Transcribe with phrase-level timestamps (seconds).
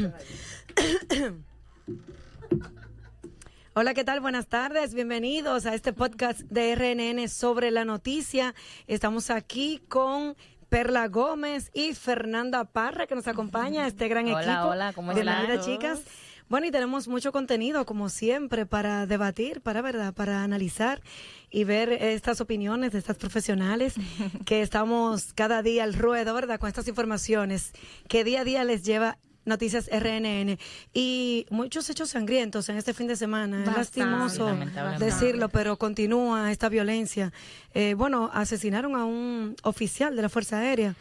[3.74, 4.20] Hola, ¿qué tal?
[4.20, 4.94] Buenas tardes.
[4.94, 8.54] Bienvenidos a este podcast de RNN sobre la noticia.
[8.86, 10.36] Estamos aquí con
[10.68, 14.68] Perla Gómez y Fernanda Parra que nos acompaña, este gran Hola, equipo.
[14.68, 15.74] hola, ¿cómo Bienvenidas, están?
[15.74, 16.00] chicas.
[16.48, 21.00] Bueno, y tenemos mucho contenido, como siempre, para debatir, para verdad, para analizar
[21.48, 23.94] y ver estas opiniones de estas profesionales
[24.46, 26.58] que estamos cada día al ruedo, ¿verdad?
[26.58, 27.72] Con estas informaciones
[28.08, 29.18] que día a día les lleva
[29.50, 30.58] Noticias RNN
[30.94, 33.64] y muchos hechos sangrientos en este fin de semana.
[33.64, 34.56] Es lastimoso
[34.98, 37.32] decirlo, pero continúa esta violencia.
[37.74, 40.94] Eh, bueno, asesinaron a un oficial de la Fuerza Aérea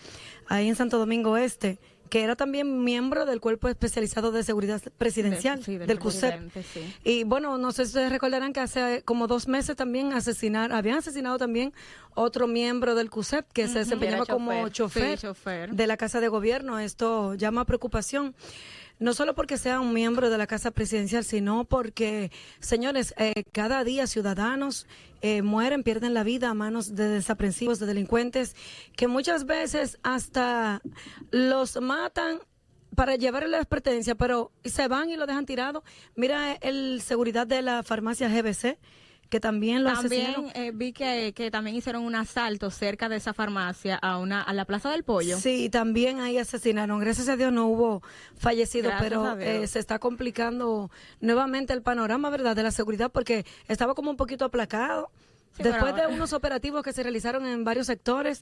[0.47, 1.77] ahí en Santo Domingo Este,
[2.09, 6.51] que era también miembro del Cuerpo Especializado de Seguridad Presidencial, sí, del del CUSEP.
[6.73, 6.93] sí.
[7.03, 10.97] Y bueno, no sé si ustedes recordarán que hace como dos meses también asesinar, habían
[10.97, 11.73] asesinado también
[12.15, 15.17] otro miembro del CUSEP que se desempeñaba como chofer.
[15.17, 15.69] chofer, Sí, chofer.
[15.71, 16.79] de la Casa de Gobierno.
[16.79, 18.35] Esto llama a preocupación.
[18.99, 23.85] No solo porque sea un miembro de la Casa Presidencial, sino porque, señores, eh, cada
[23.85, 24.87] día ciudadanos
[25.21, 28.57] eh, mueren, pierden la vida a manos de desaprensivos, de delincuentes,
[28.97, 30.81] que muchas veces hasta
[31.31, 32.39] los matan
[32.95, 35.83] para llevarle las pertenencias, pero se van y lo dejan tirado.
[36.15, 38.77] Mira el seguridad de la farmacia GBC,
[39.29, 40.51] que también lo También asesinaron.
[40.55, 44.53] eh, vi que, que también hicieron un asalto cerca de esa farmacia a una a
[44.53, 45.37] la Plaza del Pollo.
[45.37, 46.99] Sí, también ahí asesinaron.
[46.99, 48.01] Gracias a Dios no hubo
[48.37, 50.89] fallecidos, pero eh, se está complicando
[51.21, 55.11] nuevamente el panorama, ¿verdad?, de la seguridad, porque estaba como un poquito aplacado.
[55.55, 58.41] Sí, Después pero- de unos operativos que se realizaron en varios sectores,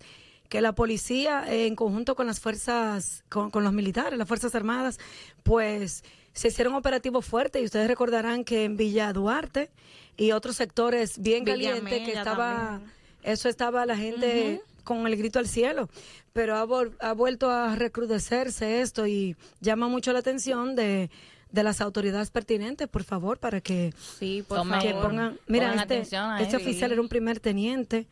[0.50, 4.56] que la policía, eh, en conjunto con las fuerzas, con, con los militares, las Fuerzas
[4.56, 4.98] Armadas,
[5.44, 6.06] pues
[6.38, 9.70] se hicieron operativos fuertes y ustedes recordarán que en Villa Duarte
[10.16, 12.92] y otros sectores bien calientes que estaba, también.
[13.24, 15.90] eso estaba la gente con el grito al cielo,
[16.34, 21.10] pero ha, vol- ha vuelto a recrudecerse esto y llama mucho la atención de,
[21.52, 24.82] de las autoridades pertinentes, por favor, para que, Sí, por Tomen- favor.
[24.84, 28.08] que pongan, mira, pongan este, atención a este oficial era un primer teniente,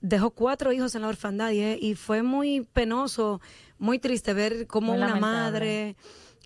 [0.00, 3.40] dejó cuatro hijos en la orfandad y, y fue muy penoso,
[3.78, 5.40] muy triste ver cómo Muy una lamentable.
[5.50, 5.96] madre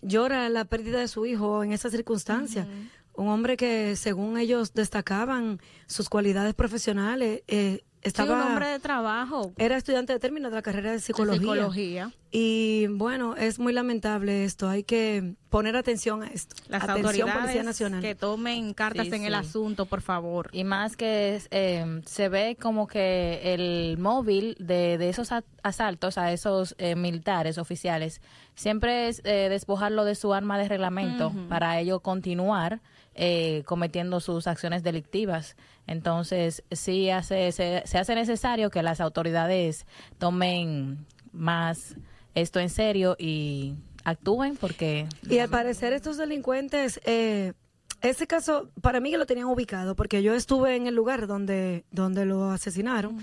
[0.03, 2.67] llora la pérdida de su hijo en esas circunstancias.
[3.15, 8.79] Un hombre que, según ellos destacaban sus cualidades profesionales, eh, Sí, estaba un hombre de
[8.79, 9.53] trabajo.
[9.57, 11.39] era estudiante de término de la carrera de de psicología.
[11.39, 12.11] psicología.
[12.31, 14.67] Y bueno, es muy lamentable esto.
[14.67, 16.55] Hay que poner atención a esto.
[16.67, 18.01] Las atención autoridades Policía Nacional.
[18.01, 19.39] que tomen cartas Sí, en el sí.
[19.39, 20.49] asunto, por favor.
[20.51, 25.29] Y más que eh, se ve como que el móvil de, de esos
[25.61, 28.19] asaltos a esos eh, militares oficiales
[28.55, 32.81] siempre es eh, despojarlo de su arma de reglamento para ello continuar
[33.15, 35.55] eh, cometiendo sus acciones delictivas.
[35.87, 39.85] Entonces, sí hace, se, se hace necesario que las autoridades
[40.17, 41.95] tomen más
[42.35, 47.53] esto en serio y actúen porque Y al parecer estos delincuentes, eh,
[48.01, 51.85] ese caso, para mí que lo tenían ubicado, porque yo estuve en el lugar donde,
[51.91, 53.17] donde lo asesinaron.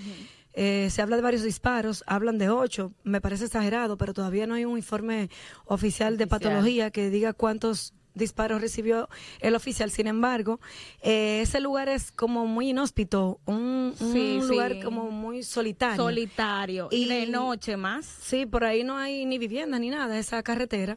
[0.53, 4.55] Eh, se habla de varios disparos, hablan de ocho, me parece exagerado, pero todavía no
[4.55, 5.31] hay un informe
[5.67, 6.29] oficial de Oficial.
[6.41, 9.09] patología que diga cuántos disparos recibió
[9.41, 9.91] el oficial.
[9.91, 10.61] Sin embargo,
[11.03, 15.97] eh, ese lugar es como muy inhóspito, un, un Sí, lugar como muy solitario.
[15.97, 16.89] Solitario.
[16.91, 18.07] Y, Y- de noche más.
[18.07, 20.97] Sí, por ahí no hay ni vivienda ni nada, esa carretera.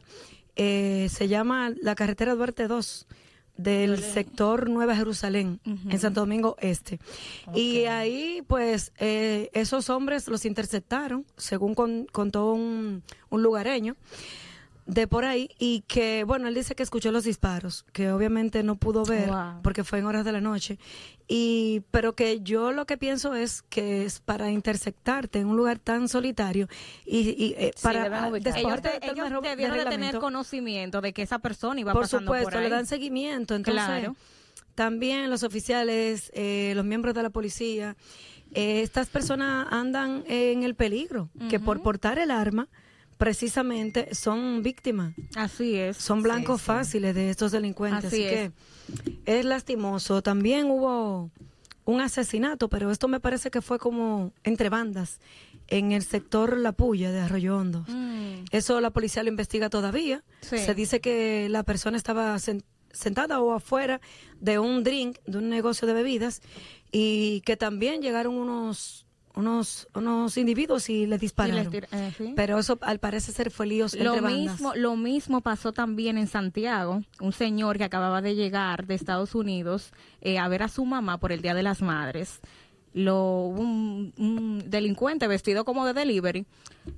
[0.56, 3.06] Eh, se llama la carretera Duarte 2
[3.56, 6.98] del sector Nueva Jerusalén, en Santo Domingo Este.
[7.54, 13.94] Y ahí, pues, eh, esos hombres los interceptaron, según con- contó un, un lugareño
[14.86, 18.76] de por ahí, y que, bueno, él dice que escuchó los disparos, que obviamente no
[18.76, 19.62] pudo ver, Wow.
[19.62, 20.78] porque fue en horas de la noche,
[21.26, 25.78] y pero que yo lo que pienso es que es para interceptarte en un lugar
[25.78, 26.68] tan solitario
[27.06, 28.24] y, y, eh, Sí, para deben.
[28.26, 32.26] Ellos, despojarte de- ellos debieron de tener conocimiento de que esa persona iba por pasando
[32.26, 32.64] supuesto por ahí.
[32.64, 34.16] le dan seguimiento entonces Claro.
[34.74, 37.96] también los oficiales eh, los miembros de la policía
[38.52, 42.68] eh, estas personas andan en el peligro que por portar el arma
[43.16, 45.96] precisamente son víctimas Así es.
[45.96, 46.66] son blancos sí.
[46.66, 48.04] fáciles de estos delincuentes.
[48.06, 48.52] Así Así, que
[49.26, 50.22] es lastimoso.
[50.22, 51.30] También hubo
[51.84, 55.20] un asesinato, pero esto me parece que fue como entre bandas
[55.68, 57.84] en el sector La Puya de Arroyo Hondo.
[57.88, 58.44] Mm.
[58.50, 60.22] Eso la policía lo investiga todavía.
[60.42, 60.58] Sí.
[60.58, 62.62] Se dice que la persona estaba sen-
[62.92, 64.00] sentada o afuera
[64.40, 66.42] de un drink, de un negocio de bebidas,
[66.92, 69.03] y que también llegaron unos
[69.34, 71.74] unos unos individuos y le Y les dispararon.
[71.92, 72.32] eh, sí.
[72.36, 74.52] Pero eso al parecer ser fue líos Lo entre bandas.
[74.54, 77.02] mismo, lo mismo pasó también en Santiago.
[77.20, 81.18] Un señor que acababa de llegar de Estados Unidos eh, a ver a su mamá
[81.18, 82.40] por el Día de las Madres.
[82.94, 86.46] Lo, un, un delincuente vestido como de delivery,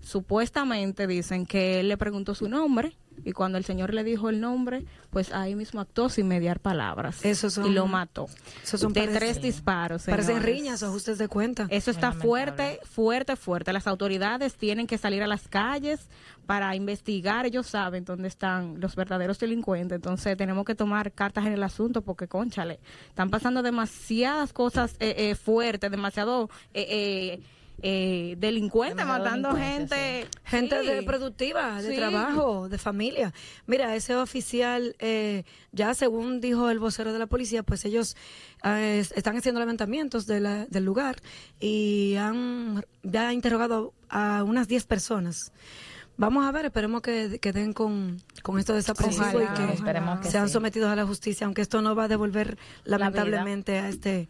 [0.03, 4.41] supuestamente dicen que él le preguntó su nombre y cuando el señor le dijo el
[4.41, 7.25] nombre, pues ahí mismo actuó sin mediar palabras.
[7.25, 8.27] Esos son- y lo mató.
[8.63, 10.03] Esos son de parece- tres disparos.
[10.05, 11.67] Parecen riñas o ajustes de cuenta.
[11.71, 13.73] Eso está fuerte, fuerte, fuerte.
[13.73, 16.09] Las autoridades tienen que salir a las calles
[16.47, 17.45] para investigar.
[17.47, 19.97] Ellos saben dónde están los verdaderos delincuentes.
[19.97, 22.79] Entonces tenemos que tomar cartas en el asunto porque, conchale,
[23.09, 27.41] están pasando demasiadas cosas eh, eh, fuertes, demasiado eh, eh,
[27.83, 30.27] eh, delincuentes matando gente.
[30.45, 30.87] Gente Sí.
[30.87, 31.97] de productiva, de Sí.
[31.97, 33.35] trabajo, de familia.
[33.67, 38.17] Mira, ese oficial, eh, ya según dijo el vocero de la policía, pues ellos
[38.65, 41.17] eh, están haciendo levantamientos de la- del lugar
[41.61, 45.53] y han ya interrogado a unas 10 personas.
[46.19, 50.21] Vamos a ver, esperemos que, que den con, con esto desaparecido Ojalá, y que esperemos
[50.21, 50.53] que sean sí.
[50.55, 54.29] sometidos a la justicia, aunque esto no va a devolver lamentablemente a este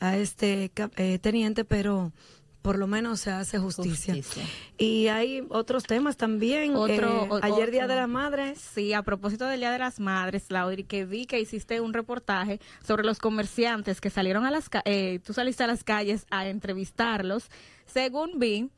[0.00, 2.12] a este eh, teniente, pero
[2.60, 4.14] por lo menos se hace justicia.
[4.14, 4.44] Justicia.
[4.78, 6.74] Y hay otros temas también.
[6.76, 8.54] Otro- Eh, o- ayer Día de la Madre.
[8.56, 12.60] Sí, a propósito del Día de las Madres, Laudri, que vi que hiciste un reportaje
[12.86, 16.46] sobre los comerciantes que salieron a las ca- eh, tú saliste a las calles a
[16.48, 17.48] entrevistarlos.
[17.86, 18.70] Según vi,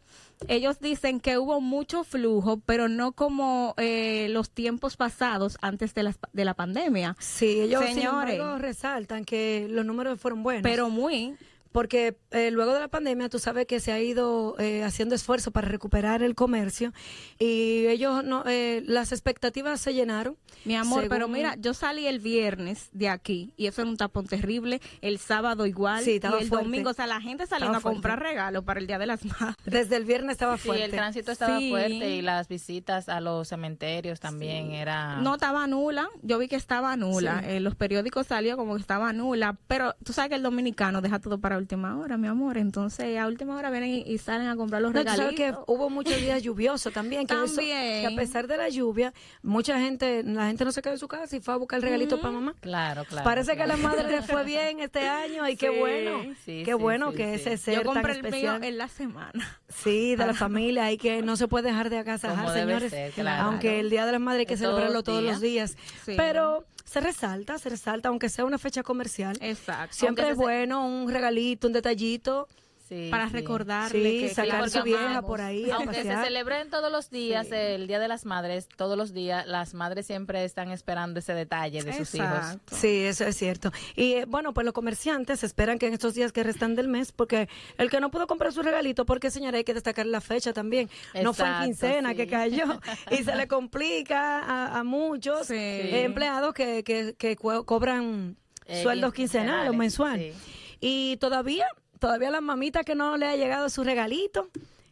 [0.48, 6.02] ellos dicen que hubo mucho flujo, pero no como eh, los tiempos pasados antes de
[6.04, 8.34] la, de la pandemia, Sí, ellos sin Señores.
[8.34, 10.62] embargo, resaltan que los números fueron buenos.
[10.62, 11.34] pero muy
[11.75, 15.50] porque eh, luego de la pandemia tú sabes que se ha ido eh, haciendo esfuerzo
[15.50, 16.93] para recuperar el comercio
[17.41, 20.37] y ellos no eh, las expectativas se llenaron.
[20.65, 23.97] Mi amor, Según- pero mira, yo salí el viernes de aquí y eso era un
[23.97, 24.81] tapón terrible.
[25.00, 26.05] El sábado igual.
[26.05, 26.49] Sí, y el fuerte.
[26.49, 29.25] domingo, o sea, la gente saliendo Estaba a comprar regalos para el Día de las
[29.25, 29.56] Madres.
[29.65, 30.85] Desde el viernes estaba Sí, fuerte.
[30.85, 31.71] el tránsito estaba Sí.
[31.71, 35.17] fuerte y las visitas a los cementerios también era...
[35.23, 37.41] No estaba nula, yo vi que estaba nula.
[37.41, 37.56] Sí.
[37.56, 41.19] En los periódicos salió como que estaba nula, pero tú sabes que el dominicano deja
[41.19, 42.58] todo para última hora, mi amor.
[42.58, 45.64] Entonces, a última hora vienen y, y salen a comprar los No, sabes regalitos.
[45.64, 48.06] que hubo muchos días lluviosos también, que, eso- También.
[48.08, 49.12] que a pesar de la lluvia,
[49.43, 51.82] mucha gente, la gente no se quedó en su casa y fue a buscar el
[51.84, 52.55] regalito para mamá.
[52.61, 53.25] Claro, claro.
[53.25, 56.72] Parece que a la madre le fue bien este año y qué bueno, sí, qué
[56.72, 57.49] sí, bueno sí, que sí.
[57.49, 59.61] ese ser Yo compré tan el mío en la semana.
[59.69, 62.90] Sí, de la familia, hay que no se puede dejar de agasajar, señores.
[62.90, 63.44] ser, claro.
[63.44, 65.76] Aunque el Día de la Madre hay que De todos celebrarlo los todos los días,
[66.05, 66.12] Sí.
[66.16, 69.36] pero se resalta, se resalta, aunque sea una fecha comercial.
[69.40, 69.96] Exacto.
[69.96, 72.48] Siempre es bueno un regalito, un detallito.
[72.88, 73.32] Sí, para sí.
[73.32, 75.25] recordarle Sí, que sacar su vieja amamos.
[75.25, 77.54] por ahí Aunque se celebren todos los días Sí.
[77.54, 81.82] el Día de las Madres, todos los días las madres siempre están esperando ese detalle
[81.82, 82.58] de sus hijos.
[82.70, 83.72] Sí, eso es cierto.
[83.96, 87.10] Y eh, bueno, pues los comerciantes esperan que en estos días que restan del mes,
[87.12, 87.48] porque
[87.78, 90.90] el que no pudo comprar su regalito, porque señora, hay que destacar la fecha también.
[91.22, 92.16] no fue en quincena sí.
[92.16, 92.80] que cayó
[93.10, 95.54] y se le complica a, a muchos Sí.
[95.54, 100.34] eh, empleados que, que, que co- cobran Eh, sueldos quincenales, quincenales o mensuales.
[100.37, 100.76] sí.
[100.80, 101.66] Y todavía,
[102.04, 104.48] todavía la mamita que no le ha llegado su regalito,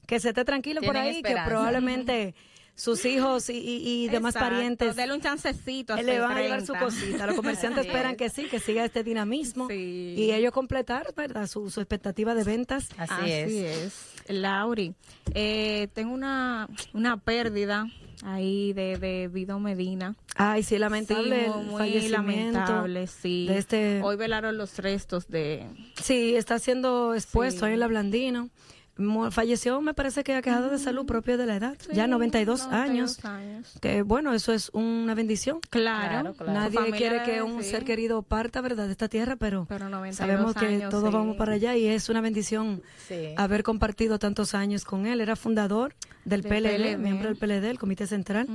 [0.07, 1.45] que se esté tranquilo por ahí, esperanza.
[1.45, 2.35] que probablemente
[2.75, 5.95] sus hijos y, y- y demás Exacto, parientes Dele un chancecito.
[5.97, 6.85] le van a llevar su 30.
[6.87, 7.27] cosita.
[7.27, 8.17] Los comerciantes Así esperan es.
[8.17, 10.15] que sí, que siga este dinamismo Sí.
[10.17, 11.47] y ellos completar, ¿verdad?
[11.49, 12.89] Su, su expectativa de ventas.
[12.97, 14.15] Así, es.
[14.29, 14.95] Lauri,
[15.35, 17.87] eh, tengo una, una pérdida
[18.23, 20.15] ahí de, de Vido Medina.
[20.37, 23.47] Ay, sí, lamentable Sí, muy lamentable, sí.
[23.49, 25.67] de este- Hoy velaron los restos de...
[26.01, 27.67] Sí, está siendo expuesto Sí.
[27.67, 28.49] ahí en la Blandino.
[29.31, 33.25] Falleció, me parece que ha quejado de salud propia de la edad, ya 92, años.
[33.25, 33.73] años.
[33.81, 35.61] Que bueno, eso es una bendición.
[35.71, 36.53] Claro, Claro, claro.
[36.53, 39.89] Su Nadie familia quiere que un ser querido parta, ¿verdad?, de esta tierra, pero, Pero
[39.89, 41.15] 92 sabemos que años, todos sí.
[41.15, 43.35] vamos para allá y es una bendición Sí.
[43.37, 45.21] haber compartido tantos años con él.
[45.21, 46.99] Era fundador del, Del PLD, PLD.
[46.99, 48.47] miembro del PLD, el Comité Central.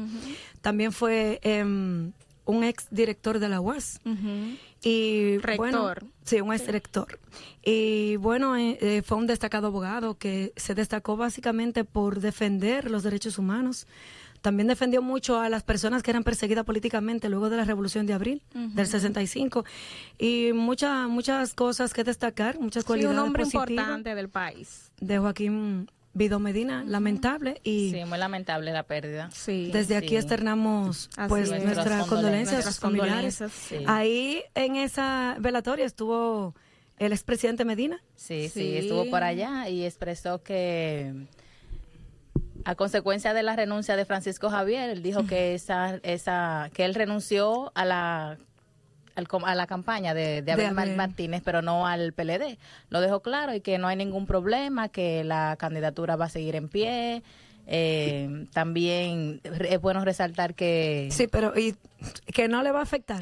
[0.62, 2.12] También fue em,
[2.48, 4.00] un ex director de la UAS.
[4.06, 4.58] ujú.
[4.84, 6.06] Y bueno, Rector.
[6.24, 7.20] sí, un ex rector.
[7.64, 13.04] Y bueno, eh, eh, fue un destacado abogado que se destacó básicamente por defender los
[13.04, 13.86] derechos humanos.
[14.42, 18.14] También defendió mucho a las personas que eran perseguidas políticamente luego de la Revolución de
[18.14, 19.66] Abril del 65.
[20.20, 24.92] Y muchas muchas cosas que destacar, muchas Sí, cualidades un hombre positivas importante del país.
[25.02, 27.62] de Joaquín Vido Medina, lamentable.
[27.64, 29.30] Y Sí, muy lamentable la pérdida.
[29.32, 29.70] Sí.
[29.72, 31.50] desde aquí externamos Así pues es.
[31.64, 32.10] nuestras Nuestras condolencias
[32.68, 32.80] a condolencias.
[32.80, 33.40] familiares.
[33.42, 33.86] Nuestras Sí.
[33.88, 36.56] Ahí en esa velatoria estuvo
[36.98, 38.02] el expresidente Medina.
[38.16, 38.78] Sí, sí, Sí.
[38.78, 41.14] estuvo por allá y expresó que
[42.66, 46.96] a consecuencia de la renuncia de Francisco Javier, él dijo que esa, esa, que él
[46.96, 48.38] renunció a la
[49.18, 50.96] al a la campaña de, de Abel Abel.
[50.96, 52.58] Martínez, pero no al PLD.
[52.90, 56.56] Lo dejó claro y que no hay ningún problema, que la candidatura va a seguir
[56.56, 57.24] en pie.
[57.66, 61.76] Eh, también es bueno resaltar que Sí, pero y
[62.34, 63.22] que no le va a afectar.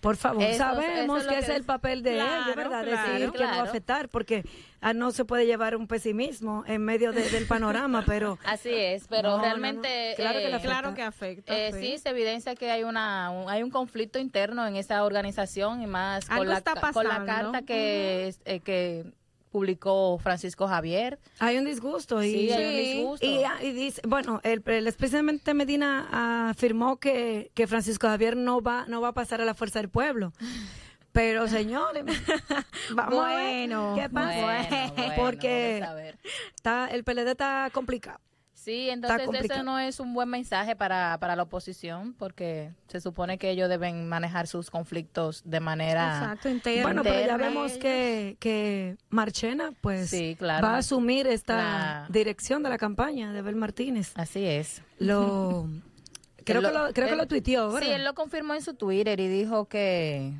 [0.00, 2.84] Por favor, Eso- sabemos eso es que es que- el papel de Claro, ellos, ¿verdad?
[2.84, 4.44] claro, Decir que no va a afectar, porque
[4.80, 9.06] ah, no se puede llevar un pesimismo en medio de- del panorama, pero Así es,
[9.08, 9.42] pero No, no, no.
[9.44, 10.68] realmente Claro que le eh, afecta.
[10.80, 11.56] Claro que afecta.
[11.56, 15.82] Eh, sí, se evidencia que hay una un- hay un conflicto interno en esa organización
[15.82, 19.06] y más Algo con la, con la carta que, es- eh, que
[19.56, 21.18] publicó Francisco Javier.
[21.38, 22.22] hay un disgusto.
[22.22, 23.26] Y, Sí, hay un disgusto.
[23.26, 28.60] Y, ah, y dice, bueno, el, el expresidente Medina afirmó que, que Francisco Javier no
[28.60, 30.34] va, no va a pasar a la fuerza del pueblo.
[31.12, 32.04] Pero señores,
[32.94, 34.42] vamos a ver Bueno, qué pasa.
[34.42, 35.82] Bueno, bueno, Porque
[36.54, 38.20] está, el PLD está complicado.
[38.66, 43.38] Sí, entonces ese no es un buen mensaje para, para la oposición porque se supone
[43.38, 46.18] que ellos deben manejar sus conflictos de manera...
[46.18, 46.82] Exacto, interno.
[46.82, 47.46] Bueno, pero ya interna.
[47.46, 50.66] vemos que, que Marchena, pues, Sí, claro.
[50.66, 54.10] va a asumir esta La- dirección de la campaña de Abel Martínez.
[54.16, 54.82] Así es.
[54.98, 55.68] Lo,
[56.44, 57.86] creo, que lo, creo que lo tuiteó, ¿verdad?
[57.86, 60.32] Sí, él lo confirmó en su Twitter y dijo que,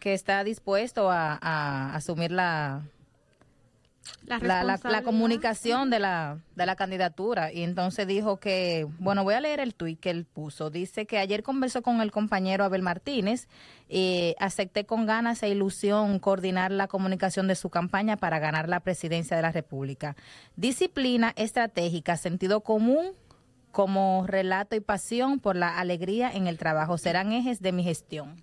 [0.00, 2.82] que está dispuesto a, a asumir la,
[4.26, 7.52] La, comunicación de la, de la candidatura.
[7.52, 10.70] Y entonces dijo que, bueno, voy a leer el tuit que él puso.
[10.70, 13.48] Dice que ayer conversó con el compañero Abel Martínez
[13.88, 18.80] y acepté con ganas e ilusión coordinar la comunicación de su campaña para ganar la
[18.80, 20.16] presidencia de la República.
[20.56, 23.12] Disciplina estratégica, sentido común
[23.72, 28.36] como relato y pasión por la alegría en el trabajo serán ejes de mi gestión.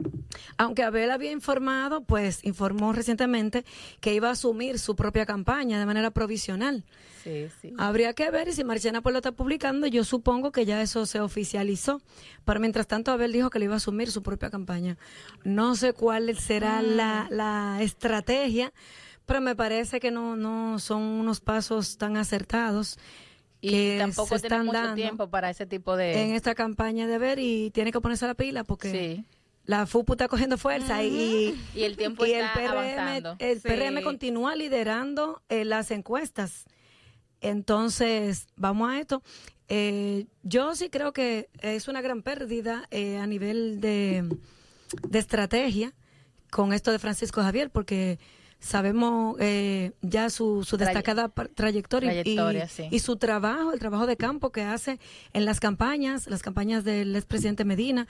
[0.57, 3.65] Aunque Abel había informado, pues informó recientemente
[3.99, 6.83] que iba a asumir su propia campaña de manera provisional.
[7.23, 7.73] Sí, sí.
[7.77, 11.05] Habría que ver y si Marchena pues lo está publicando, yo supongo que ya eso
[11.05, 12.01] se oficializó.
[12.45, 14.97] Pero mientras tanto, Abel dijo que le iba a asumir su propia campaña.
[15.43, 18.73] No sé cuál será la, la estrategia,
[19.25, 22.97] pero me parece que no, no son unos pasos tan acertados.
[23.61, 26.23] Y tampoco tiene están mucho dando tiempo para ese tipo de...
[26.23, 29.25] en esta campaña de ver y tiene que ponerse la pila porque Sí.
[29.65, 33.35] La FUPU está cogiendo fuerza y, Y el tiempo y está el PRM, avanzando.
[33.39, 33.67] el Sí.
[33.67, 36.65] PRM continúa liderando eh, las encuestas.
[37.41, 39.23] Entonces, vamos a esto.
[39.67, 44.29] Eh, yo sí creo que es una gran pérdida eh, a nivel de,
[45.07, 45.93] de estrategia
[46.49, 48.19] con esto de Francisco Javier, porque
[48.61, 52.87] sabemos eh, ya su, su destacada trayectoria, y- Trayectoria, y, sí.
[52.91, 54.99] y su trabajo, el trabajo de campo que hace
[55.33, 58.07] en las campañas, las campañas del expresidente Medina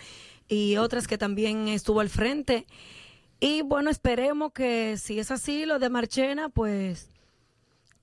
[0.48, 2.68] y otras que también estuvo al frente.
[3.40, 7.08] Y bueno, esperemos que si es así, lo de Marchena, pues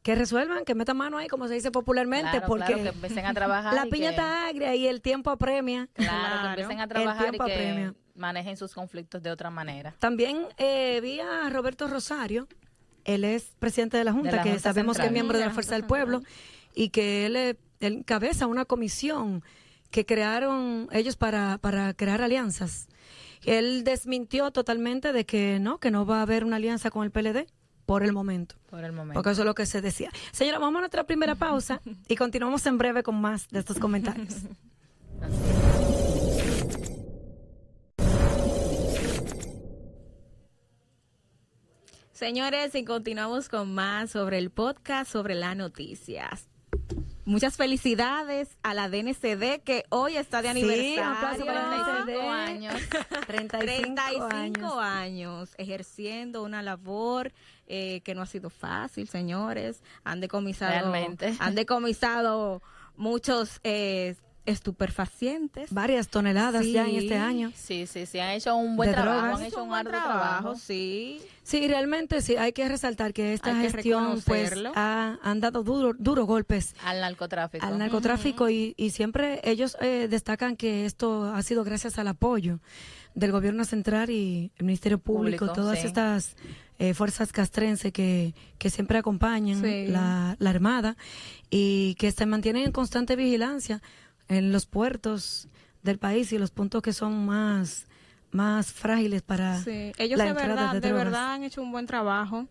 [0.03, 3.27] que resuelvan, que metan mano ahí, como se dice popularmente, Claro, porque claro, que empiecen
[3.27, 3.75] a trabajar.
[3.75, 5.89] la piña que- está agria y el tiempo apremia.
[5.93, 6.43] Claro, Claro.
[6.43, 7.95] que empiecen a El trabajar y tiempo que apremia.
[8.19, 9.95] Manejen sus conflictos de otra manera.
[9.99, 12.49] También eh, vi a Roberto Rosario,
[13.05, 15.47] él es presidente de la Junta, De la que Junta sabemos que es miembro de
[15.47, 16.23] la Fuerza del Pueblo,
[16.75, 19.43] y que él, eh, él encabeza una comisión
[19.91, 22.89] que crearon ellos para, para crear alianzas.
[23.45, 27.11] Él desmintió totalmente de que no, que no va a haber una alianza con el
[27.11, 27.47] PLD
[27.87, 28.57] por el momento.
[28.69, 29.15] Por el momento.
[29.15, 30.11] Porque eso es lo que se decía.
[30.33, 34.35] Señora, vamos a nuestra primera pausa y continuamos en breve con más de estos comentarios.
[42.19, 46.49] Señores, y continuamos con más sobre el podcast, sobre las noticias.
[47.25, 51.47] Muchas felicidades a la DNCD que hoy está de Sí, aniversario.
[51.47, 52.29] para la 35 DNCD.
[52.29, 52.75] años.
[53.29, 54.79] 35, 35 años.
[54.79, 55.55] años.
[55.59, 57.33] ejerciendo una labor
[57.69, 59.81] eh, que no ha sido fácil, señores.
[60.03, 61.37] Han decomisado, Realmente.
[61.39, 62.63] han decomisado
[62.97, 64.17] muchos eh,
[64.49, 65.73] estupefacientes.
[65.73, 67.53] Varias toneladas ya en este año.
[67.55, 69.41] Sí, sí, sí, han hecho un buen trabajo, drogas.
[69.41, 70.55] han hecho un buen arduo trabajo.
[70.57, 71.21] sí.
[71.43, 75.63] Sí, realmente sí, hay que resaltar que esta Hay que gestión pues ha, han dado
[75.63, 77.65] duro, duros golpes Al narcotráfico.
[77.65, 82.61] al narcotráfico y, y siempre ellos eh, destacan que esto ha sido gracias al apoyo
[83.15, 85.87] del gobierno central y el Ministerio Público, Público, todas sí.
[85.87, 86.37] estas
[86.79, 89.87] eh, fuerzas castrenses que, que siempre acompañan Sí.
[89.87, 90.99] la, la Armada
[91.49, 93.81] y que se mantienen en constante vigilancia
[94.29, 95.49] en los puertos
[95.83, 97.87] del país y los puntos que son más
[98.31, 102.47] más frágiles para Sí, ellos la de verdad, de verdad han hecho un buen trabajo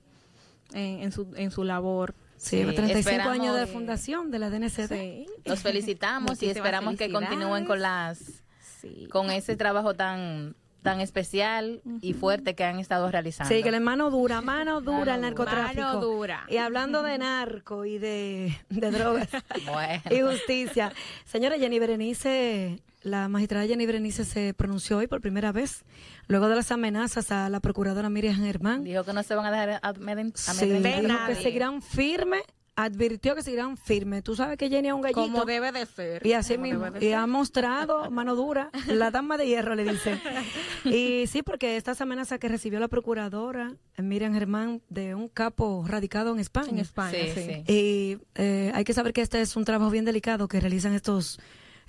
[0.73, 2.15] en, en su, en su labor.
[2.37, 4.87] Sí, Sí, 35 esperamos años de fundación de la DNCD.
[4.89, 5.25] Sí.
[5.45, 8.43] Los felicitamos y esperamos que continúen con las
[8.81, 9.07] Sí.
[9.11, 10.55] con ese trabajo tan
[10.91, 13.53] tan especial y fuerte que han estado realizando.
[13.53, 15.81] Sí, que la mano dura, mano dura el narcotráfico.
[15.81, 16.45] Mano dura.
[16.49, 19.27] Y hablando de narco y de, de drogas
[19.71, 20.01] Bueno.
[20.11, 20.91] y justicia.
[21.25, 25.83] Señora Jenny Berenice, la magistrada Jenny Berenice se pronunció hoy por primera vez,
[26.27, 28.83] luego de las amenazas a la procuradora Miriam Germán.
[28.83, 31.01] Dijo que no se van a dejar amedren- Sí, amedrentar.
[31.01, 31.35] dijo nadie.
[31.35, 32.41] que seguirán firmes
[32.77, 34.23] advirtió que seguirán firmes.
[34.23, 35.19] Tú sabes que Jenny es un gallito.
[35.19, 36.25] Como debe de ser.
[36.25, 40.17] Y así mismo, y ha mostrado mano dura, la dama de hierro le dice.
[40.85, 45.83] Y sí, porque estas amenazas que recibió la procuradora eh, Miriam Germán de un capo
[45.87, 46.69] radicado en España.
[46.69, 47.41] En España, Sí, sí.
[47.65, 47.73] sí.
[47.73, 51.39] Y eh, hay que saber que este es un trabajo bien delicado que realizan estos,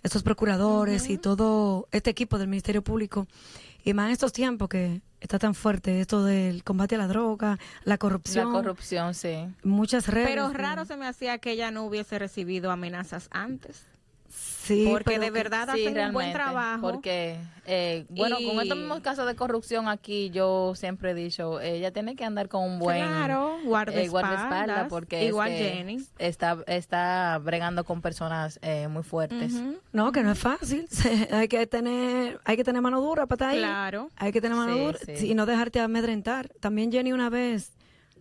[0.03, 3.29] estos procuradores y todo este equipo del Ministerio Público.
[3.89, 7.59] Y más en estos tiempos que está tan fuerte esto del combate a la droga,
[7.85, 9.47] la La corrupción, corrupción, sí.
[9.63, 10.29] muchas redes.
[10.29, 13.87] Pero raro se me hacía que ella no hubiese recibido amenazas antes.
[14.69, 16.81] Sí, porque pero de que- verdad Sí, hacen un buen trabajo.
[16.81, 21.61] Porque, eh, bueno, Y- con estos mismos casos de corrupción aquí, yo siempre he dicho,
[21.61, 25.99] ella tiene que andar con un buen Claro, guardaespaldas, guardaespaldas, porque es igual que Jenny.
[26.19, 29.55] está, está bregando con personas eh, muy fuertes.
[29.93, 30.87] No, que no es fácil.
[31.33, 33.59] hay que tener, hay que tener mano dura para estar ahí.
[33.59, 34.11] Claro.
[34.17, 35.27] Hay que tener mano Sí, dura sí.
[35.29, 36.49] y no dejarte amedrentar.
[36.61, 37.73] También Jenny una vez,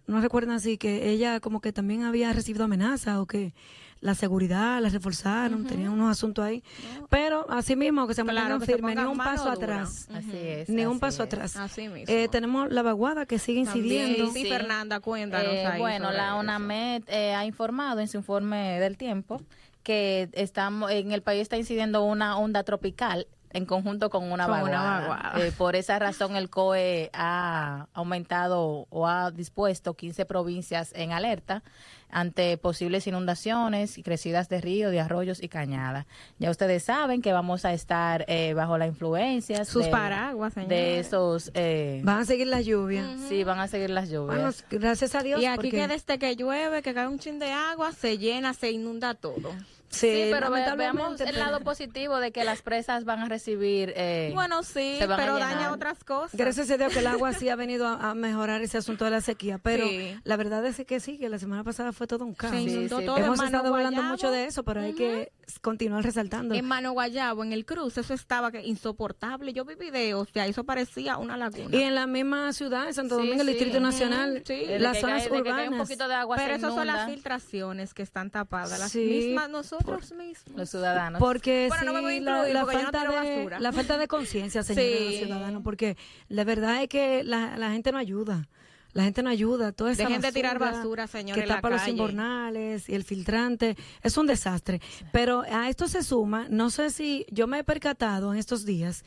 [0.07, 3.53] no recuerdan así, que ella como que también había recibido amenazas o que
[3.99, 6.63] la seguridad la reforzaron, tenían unos asuntos ahí.
[7.09, 9.53] Pero así mismo, que se Claro, mantengan firmes, ni un paso dura.
[9.53, 10.07] atrás.
[10.13, 10.69] Así es.
[10.69, 11.27] Ni un paso es.
[11.33, 11.55] atrás.
[11.55, 12.05] Así mismo.
[12.07, 14.27] Eh, tenemos la vaguada que sigue incidiendo.
[14.31, 14.49] sí, Sí.
[14.49, 16.35] Fernanda, cuéntanos Eh, ahí bueno, la.
[16.35, 19.41] ONAMED eh, ha informado en su informe del tiempo
[19.83, 24.59] que estamos en el país está incidiendo una onda tropical en conjunto con una Con
[24.61, 24.99] una vaguada.
[25.07, 25.45] vaguada.
[25.47, 31.63] Eh, por esa razón el COE ha aumentado o ha dispuesto 15 provincias en alerta
[32.09, 36.05] ante posibles inundaciones y crecidas de ríos, de arroyos y cañadas.
[36.39, 40.61] Ya ustedes saben que vamos a estar eh, bajo la influencia Sus de, paraguas, de
[40.61, 41.07] señores.
[41.07, 41.51] esos...
[41.53, 43.05] eh, Van a seguir las lluvias.
[43.27, 44.63] Sí, van a seguir las lluvias.
[44.67, 45.41] Bueno, gracias a Dios.
[45.41, 48.53] Y aquí porque- que desde que llueve, que cae un chin de agua, se llena,
[48.53, 49.51] se inunda todo.
[49.89, 53.93] Sí, Sí, pero ve- veamos el lado positivo de que las presas van a recibir.
[53.95, 56.35] eh, Bueno, sí, pero daña otras cosas.
[56.37, 59.11] Gracias a Dios que el agua sí ha venido a, a mejorar ese asunto de
[59.11, 60.15] la sequía, pero Sí.
[60.23, 62.53] la verdad es que sí, que la semana pasada fue todo un caos.
[62.55, 66.53] Sí, inundó sí, todo Hemos estado hablando mucho de eso, pero hay que continuar resaltando.
[66.55, 69.53] En Mano Guayabo, en el cruce, eso estaba que insoportable.
[69.53, 71.75] Yo vi videos, ya eso parecía una laguna.
[71.75, 73.47] Y en la misma ciudad, en Santo Sí, Domingo, el.
[73.47, 74.43] Distrito Nacional,
[74.79, 75.69] las zonas cae- urbanas.
[75.71, 79.49] un poquito de agua Pero esas son las filtraciones que están tapadas, las Sí, mismas
[79.49, 80.57] nosotros mismos.
[80.57, 81.19] los ciudadanos.
[81.19, 83.59] Porque Bueno, no me voy a sí, la, la porque no falta tiro de, basura.
[83.59, 85.17] la falta de conciencia, señores, los Sí.
[85.25, 85.97] ciudadanos, porque
[86.29, 88.47] la verdad es que la, la gente no ayuda.
[88.93, 89.73] La gente no ayuda.
[89.73, 91.91] Toda esa Dejen de tirar basura, que señores, en la tapa los calle.
[91.91, 93.75] invernales y el filtrante.
[94.01, 94.81] Es un desastre.
[95.11, 99.03] Pero a esto se suma, no sé si yo me he percatado en estos días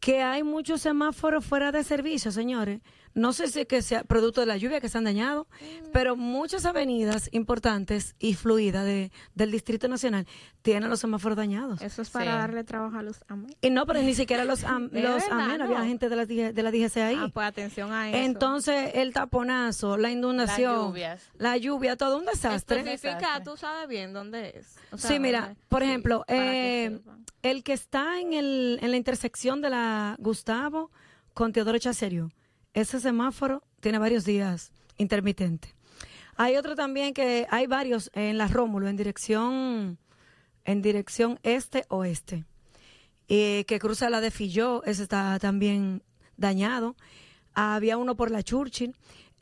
[0.00, 2.80] que hay muchos semáforos fuera de servicio, señores.
[3.14, 5.46] No sé si es que sea producto de la lluvia que se han dañado,
[5.92, 10.26] pero muchas avenidas importantes y fluidas de, del Distrito Nacional
[10.62, 11.82] tienen los semáforos dañados.
[11.82, 12.30] Eso es para Sí.
[12.38, 13.56] darle trabajo a los amigos.
[13.60, 15.64] Y no, pero ni siquiera los, am- De los verdad, amén, no.
[15.64, 17.16] había gente de la, DG de la DGC ahí.
[17.18, 18.16] Ah, pues atención a eso.
[18.18, 20.94] Entonces, el taponazo, la inundación,
[21.36, 22.80] la lluvia, todo un desastre.
[22.80, 24.76] Especifica, tú sabes bien dónde es.
[24.90, 27.00] O sea, Sí, mira, por sí, ejemplo, que eh,
[27.42, 30.90] el que está en, el, en la intersección de la Gustavo
[31.34, 32.30] con Teodoro Chacerio,
[32.74, 35.74] ese semáforo tiene varios días intermitente.
[36.36, 39.98] Hay otro también que hay varios en la Rómulo en dirección
[40.64, 42.44] en dirección este-oeste,
[43.28, 46.02] eh, que cruza la de Filló, ese está también
[46.36, 46.96] dañado.
[47.54, 48.94] Había uno por la Churchill.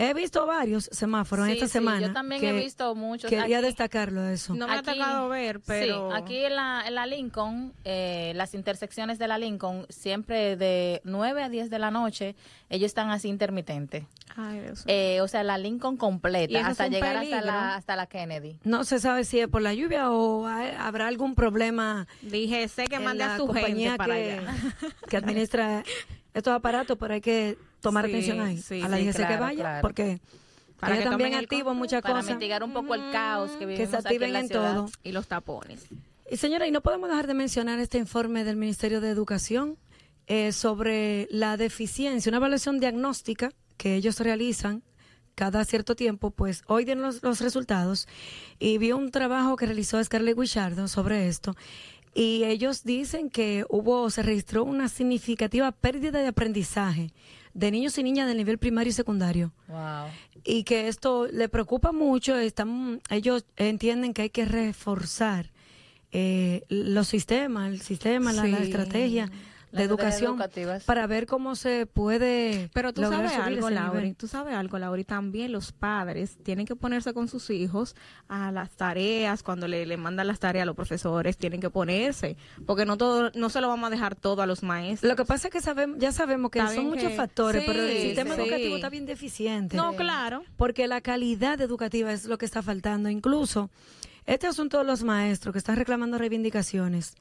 [0.03, 2.07] He visto varios semáforos en Sí, esta sí, semana.
[2.07, 3.29] yo también que he visto muchos.
[3.29, 4.55] Quería Aquí- destacarlo eso.
[4.55, 6.11] No me ha tocado ver, pero...
[6.11, 11.03] Sí, aquí en la, en la Lincoln, eh, las intersecciones de la Lincoln, siempre de
[11.05, 12.35] 9 a 10 de la noche,
[12.71, 14.05] ellos están así intermitentes.
[14.37, 14.85] Ay, Dios.
[14.87, 18.59] Eh, o sea, la Lincoln completa, hasta llegar hasta la, hasta la Kennedy.
[18.65, 22.85] No se sabe si es por la lluvia o hay- habrá algún problema Dije, sé
[22.87, 24.55] que mande a su compañía gente para que, allá.
[25.09, 25.83] que administra
[26.35, 28.59] estos aparatos, pero hay que tomar Sí, atención ahí.
[28.59, 29.83] sí, a la sí, DGC que claro, vaya, claro.
[29.83, 30.21] porque
[30.79, 33.91] Para que también control, muchas Para cosas mitigar un poco el caos que que vivimos
[33.91, 34.75] se aquí activen en la en ciudad.
[34.75, 34.91] todo.
[35.03, 35.87] Y los tapones.
[36.31, 39.77] Y señora, y no podemos dejar de mencionar este informe del Ministerio de Educación
[40.27, 44.83] eh, sobre la deficiencia, una evaluación diagnóstica que ellos realizan
[45.35, 48.07] cada cierto tiempo, pues hoy dieron los, los resultados
[48.59, 51.57] y vi un trabajo que realizó Scarlett Guichardo sobre esto
[52.15, 57.13] y ellos dicen que hubo, se registró una significativa pérdida de aprendizaje
[57.55, 60.07] de niños y niñas del nivel primario y secundario Wow.
[60.45, 62.37] y que esto le preocupa mucho.
[62.37, 65.51] Están, ellos entienden que hay que reforzar
[66.13, 69.31] eh, los sistemas, el sistema, la, estrategia
[69.73, 70.85] de educación educativas.
[70.85, 74.79] para ver cómo se puede Pero tú lograr sabes subir algo, Lauri, tú sabes algo,
[74.79, 77.95] Lauri, también los padres tienen que ponerse con sus hijos
[78.29, 82.37] a las tareas, cuando le, le mandan las tareas a los profesores, tienen que ponerse,
[82.67, 85.09] porque no todo, no se lo vamos a dejar todo a los maestros.
[85.09, 87.83] Lo que pasa es que sabemos, ya sabemos que Está son muchos que- factores, pero
[87.83, 88.41] el sistema sí.
[88.41, 89.77] educativo está bien deficiente.
[89.77, 90.43] no, claro.
[90.57, 93.09] porque la calidad educativa es lo que está faltando.
[93.09, 93.71] Incluso
[94.27, 97.15] este asunto de los maestros que están reclamando reivindicaciones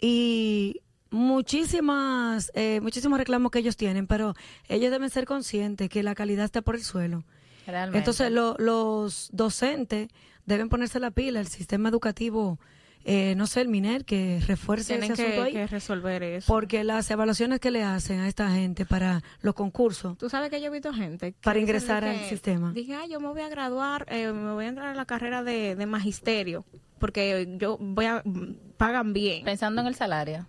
[0.00, 0.80] y
[1.12, 4.34] muchísimas, eh, muchísimos reclamos que ellos tienen, pero
[4.68, 7.24] ellos deben ser conscientes que la calidad está por el suelo.
[7.66, 7.98] Realmente.
[7.98, 10.08] Entonces lo- los docentes
[10.46, 12.58] deben ponerse la pila, el sistema educativo,
[13.04, 15.52] eh, no sé, el MINER, que refuerce Tienen ese asunto que, ahí.
[15.52, 16.46] que resolver eso.
[16.52, 20.60] Porque las evaluaciones que le hacen a esta gente para los concursos, Tú sabes que
[20.60, 22.72] yo he visto gente que Para ingresar al que- sistema.
[22.72, 25.42] Dije, ah, yo me voy a graduar, eh, me voy a entrar a la carrera
[25.42, 26.64] de, de magisterio,
[26.98, 28.22] porque yo voy a
[28.76, 29.44] pagan bien.
[29.44, 30.46] Pensando en el salario.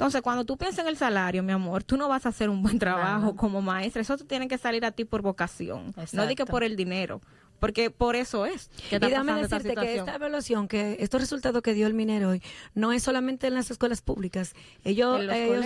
[0.00, 2.62] Entonces, cuando tú piensas en el salario, mi amor, tú no vas a hacer un
[2.62, 3.36] buen trabajo Claro.
[3.36, 4.00] como maestra.
[4.00, 6.46] Eso te tiene que salir a ti por vocación, no di que Exacto.
[6.52, 7.20] por el dinero,
[7.58, 8.70] porque por eso es.
[8.90, 12.42] Y déjame esta decirte que esta evaluación, que estos resultados que dio el minero hoy,
[12.74, 14.54] no es solamente en las escuelas públicas.
[14.84, 15.20] Ellos,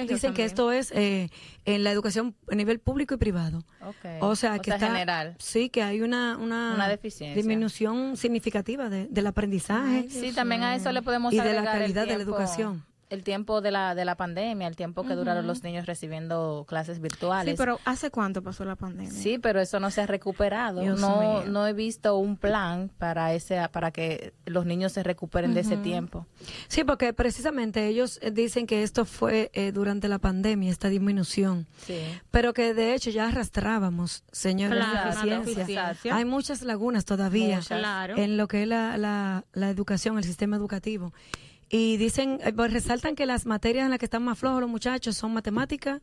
[0.08, 1.30] dicen que esto es eh,
[1.64, 3.62] en la educación a nivel público y privado.
[3.86, 4.18] Okay.
[4.20, 5.36] O sea, que está, general.
[5.38, 7.36] Sí, que hay una, una, Una deficiencia.
[7.36, 10.08] disminución significativa de- del aprendizaje.
[10.10, 12.84] Sí, también a eso le podemos Y de la calidad de la educación.
[13.14, 17.00] El tiempo de la, de la pandemia, el tiempo que duraron los niños recibiendo clases
[17.00, 17.52] virtuales.
[17.52, 19.12] Sí, pero ¿hace cuánto pasó la pandemia?
[19.12, 20.80] Sí, pero eso no se ha recuperado.
[20.80, 21.44] Dios no, mío.
[21.46, 25.76] no he visto un plan para ese, para que los niños se recuperen de ese
[25.76, 26.26] tiempo.
[26.68, 31.66] Sí, porque precisamente ellos dicen que esto fue eh, durante la pandemia, esta disminución.
[31.86, 32.00] Sí.
[32.30, 35.96] Pero que de hecho ya arrastrábamos, señores, Claro, deficiencia.
[36.10, 37.78] Hay muchas lagunas todavía Muchas.
[37.78, 38.16] Claro.
[38.16, 41.12] en lo que es la, la, la educación, el sistema educativo.
[41.68, 44.70] Y dicen, eh, pues, resaltan que las materias en las que están más flojos los
[44.70, 46.00] muchachos son matemáticas,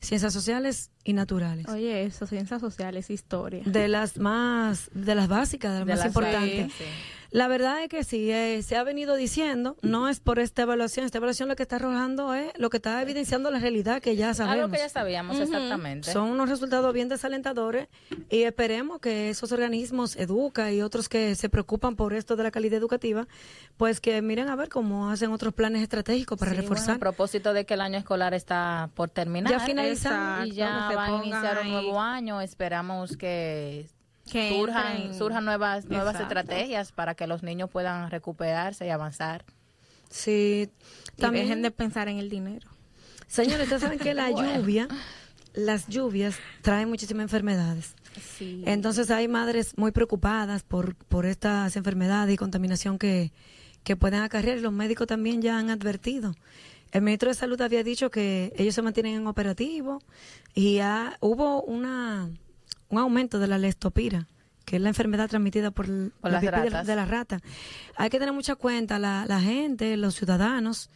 [0.00, 1.68] ciencias sociales y naturales.
[1.68, 3.62] Oye, eso, ciencias sociales, historia.
[3.64, 6.72] De las más, de las básicas, de las De más las- importantes.
[6.72, 6.90] sí, sí.
[7.32, 11.06] La verdad es que sí, eh, se ha venido diciendo, no es por esta evaluación,
[11.06, 14.34] esta evaluación lo que está arrojando es lo que está evidenciando la realidad que ya
[14.34, 14.64] sabemos.
[14.64, 16.12] Algo que ya sabíamos exactamente.
[16.12, 17.88] Son unos resultados bien desalentadores
[18.28, 22.50] y esperemos que esos organismos, Educa y otros que se preocupan por esto de la
[22.50, 23.26] calidad educativa,
[23.78, 26.84] pues que miren a ver cómo hacen otros planes estratégicos para Sí, reforzar.
[26.86, 29.50] bueno, a propósito de que el año escolar está por terminar.
[29.50, 30.44] Ya finalizando.
[30.46, 32.42] Y ya va a iniciar un nuevo año.
[32.42, 33.86] Esperamos que
[34.30, 35.14] Que surjan, entren.
[35.18, 36.38] surjan nuevas, nuevas Exacto.
[36.38, 39.44] estrategias para que los niños puedan recuperarse y avanzar.
[40.10, 40.70] Sí,
[41.16, 42.68] Y también, dejen de pensar en el dinero.
[43.26, 44.88] señores, ustedes saben que la lluvia,
[45.54, 47.94] las lluvias traen muchísimas enfermedades.
[48.38, 48.62] Sí.
[48.66, 53.32] Entonces hay madres muy preocupadas por, por estas enfermedades y contaminación que,
[53.84, 54.58] que pueden acarrear.
[54.60, 56.34] Los médicos también ya han advertido.
[56.92, 60.02] El ministro de Salud había dicho que ellos se mantienen en operativo
[60.54, 62.28] y ha- hubo una,
[62.92, 64.28] un aumento de la lestopira,
[64.64, 66.86] que es la enfermedad transmitida por, el- Por la las pipí de, ratas.
[66.86, 67.40] de la rata.
[67.96, 70.90] Hay que tener mucha cuenta la, la gente, los ciudadanos,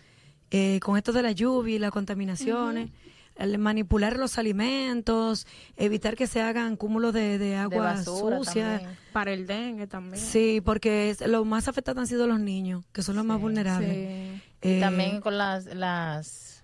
[0.51, 2.91] eh, con esto de la lluvia y las contaminaciones.
[3.37, 8.79] el manipular los alimentos, evitar que se hagan cúmulos de, de agua sucia.
[8.79, 8.99] también.
[9.13, 10.23] Para el dengue también.
[10.23, 13.91] Sí, porque es- los más afectados han sido los niños, que son los más vulnerables.
[13.91, 14.43] Sí.
[14.63, 16.63] Eh, también con las, las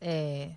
[0.00, 0.56] eh,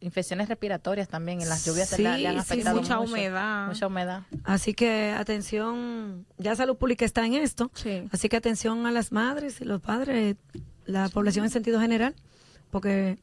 [0.00, 3.10] infecciones respiratorias también en las lluvias se Sí, la- le han sí, afectado mucha mucho.
[3.10, 3.66] humedad.
[3.66, 4.22] Mucha humedad.
[4.44, 8.08] Así que atención, ya Salud Pública está en esto, Sí.
[8.12, 10.36] así que atención a las madres y los padres,
[10.86, 12.14] la población en sentido general,
[12.70, 13.18] porque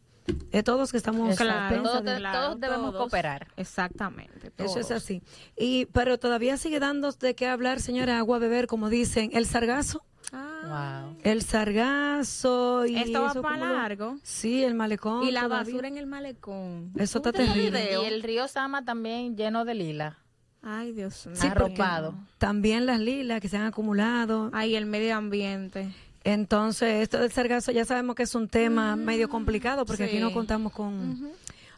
[0.51, 3.47] es todos que estamos expensas Todos, de- de- todos debemos cooperar.
[3.55, 4.51] Exactamente.
[4.57, 5.21] Eso es así.
[5.57, 9.45] Y pero todavía sigue dando de qué hablar, señora, agua a beber, como dicen, el
[9.45, 11.05] sargazo, Ah.
[11.07, 11.17] Wow.
[11.23, 14.17] el sargazo y Esto va eso para como largo.
[14.23, 15.23] Sí, el malecón.
[15.23, 15.71] Y la todavía.
[15.73, 16.91] basura en el malecón.
[16.97, 18.01] Eso está ¿Tú viste ese terrible.
[18.03, 20.17] Y el río Sama también lleno de lila.
[20.61, 21.35] Ay, Dios mío.
[21.35, 22.15] Sí, porque arropado.
[22.39, 24.49] También las lilas que se han acumulado.
[24.53, 25.89] Ay, el medio ambiente.
[26.23, 30.27] Entonces, esto del sargazo ya sabemos que es un tema medio complicado porque aquí no
[30.29, 30.33] sí.
[30.33, 31.31] contamos con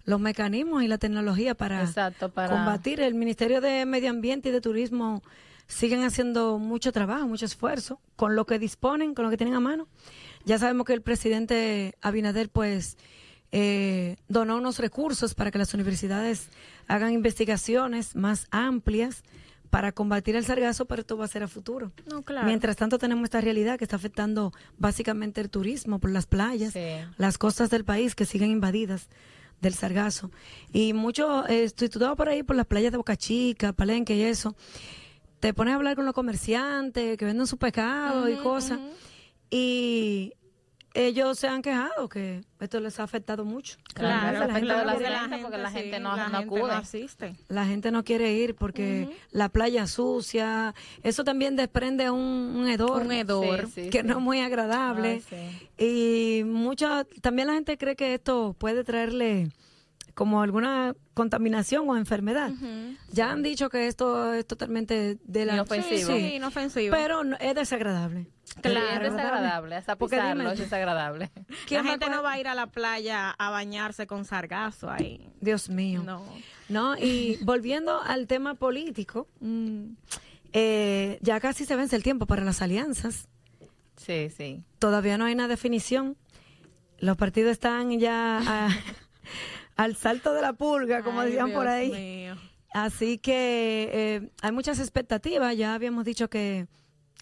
[0.06, 3.00] los mecanismos y la tecnología para, Exacto, para- combatir.
[3.00, 5.22] El Ministerio de Medio Ambiente y de Turismo
[5.70, 9.62] siguen haciendo mucho trabajo, mucho esfuerzo con lo que disponen, con lo que tienen a
[9.62, 9.88] mano.
[10.44, 12.98] Ya sabemos que el presidente Abinader, pues,
[13.52, 16.50] eh, donó unos recursos para que las universidades
[16.88, 19.24] hagan investigaciones más amplias
[19.70, 21.92] para combatir el sargazo, pero esto va a ser a futuro.
[22.10, 22.48] No, claro.
[22.48, 26.80] Mientras tanto tenemos esta realidad que está afectando básicamente el turismo por las playas, Sí.
[27.18, 29.08] las costas del país que siguen invadidas
[29.62, 30.32] del sargazo.
[30.74, 34.24] Y mucho, eh, estoy vas por ahí por las playas de Boca Chica, Palenque y
[34.24, 34.56] eso,
[35.40, 38.80] te pones a hablar con los comerciantes que venden su pescado y cosas.
[39.50, 40.34] Y
[40.94, 43.78] ellos se han quejado que esto les ha afectado mucho.
[43.94, 46.38] Claro, Claro, la gente no la quiere- gente porque la gente sí, no- la no
[46.40, 46.72] gente acude.
[46.72, 47.36] asiste.
[47.48, 50.74] La gente no quiere ir porque la playa sucia,
[51.04, 52.20] eso también desprende un,
[52.56, 53.68] un hedor, Un hedor.
[53.68, 54.08] Sí, sí, que sí.
[54.08, 55.22] no es muy agradable.
[55.32, 55.84] Ay, sí.
[56.42, 59.50] Y mucha, también la gente cree que esto puede traerle
[60.20, 62.52] como alguna contaminación o enfermedad.
[63.14, 66.12] Ya han dicho que esto es totalmente de la Inofensivo.
[66.12, 66.94] Sí, inofensivo.
[66.94, 68.28] pero no- es desagradable.
[68.62, 71.32] Claro, es desagradable, hasta Porque dime es desagradable.
[71.70, 75.26] ¿Quién la gente no va a ir a la playa a bañarse con sargazo ahí.
[75.40, 76.04] Dios mío.
[76.06, 76.22] No.
[76.68, 79.92] No, y volviendo al tema político, Mm.
[80.52, 83.30] eh, ya casi se vence el tiempo para las alianzas.
[83.96, 84.66] Sí, sí.
[84.80, 86.18] Todavía no hay una definición.
[86.98, 88.68] Los partidos están ya a-
[89.80, 91.90] al salto de la pulga, como Ay, decían por ahí.
[91.92, 92.36] mío.
[92.74, 95.56] Así que eh, hay muchas expectativas.
[95.56, 96.68] Ya habíamos dicho que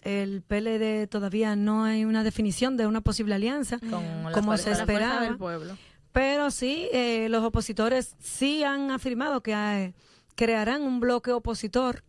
[0.02, 5.22] el PLD todavía no hay una definición de una posible alianza, Con como se esperaba.
[5.22, 5.76] del pueblo.
[6.12, 9.94] Pero sí, eh, los opositores sí han afirmado que eh,
[10.34, 12.02] crearán un bloque opositor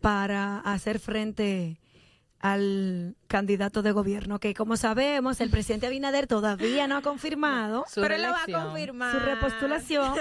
[0.00, 1.78] para hacer frente
[2.42, 8.00] al candidato de gobierno, que como sabemos, el presidente Abinader todavía no ha confirmado Su
[8.00, 9.12] Pero él lo va a confirmar.
[9.12, 10.14] su repostulación,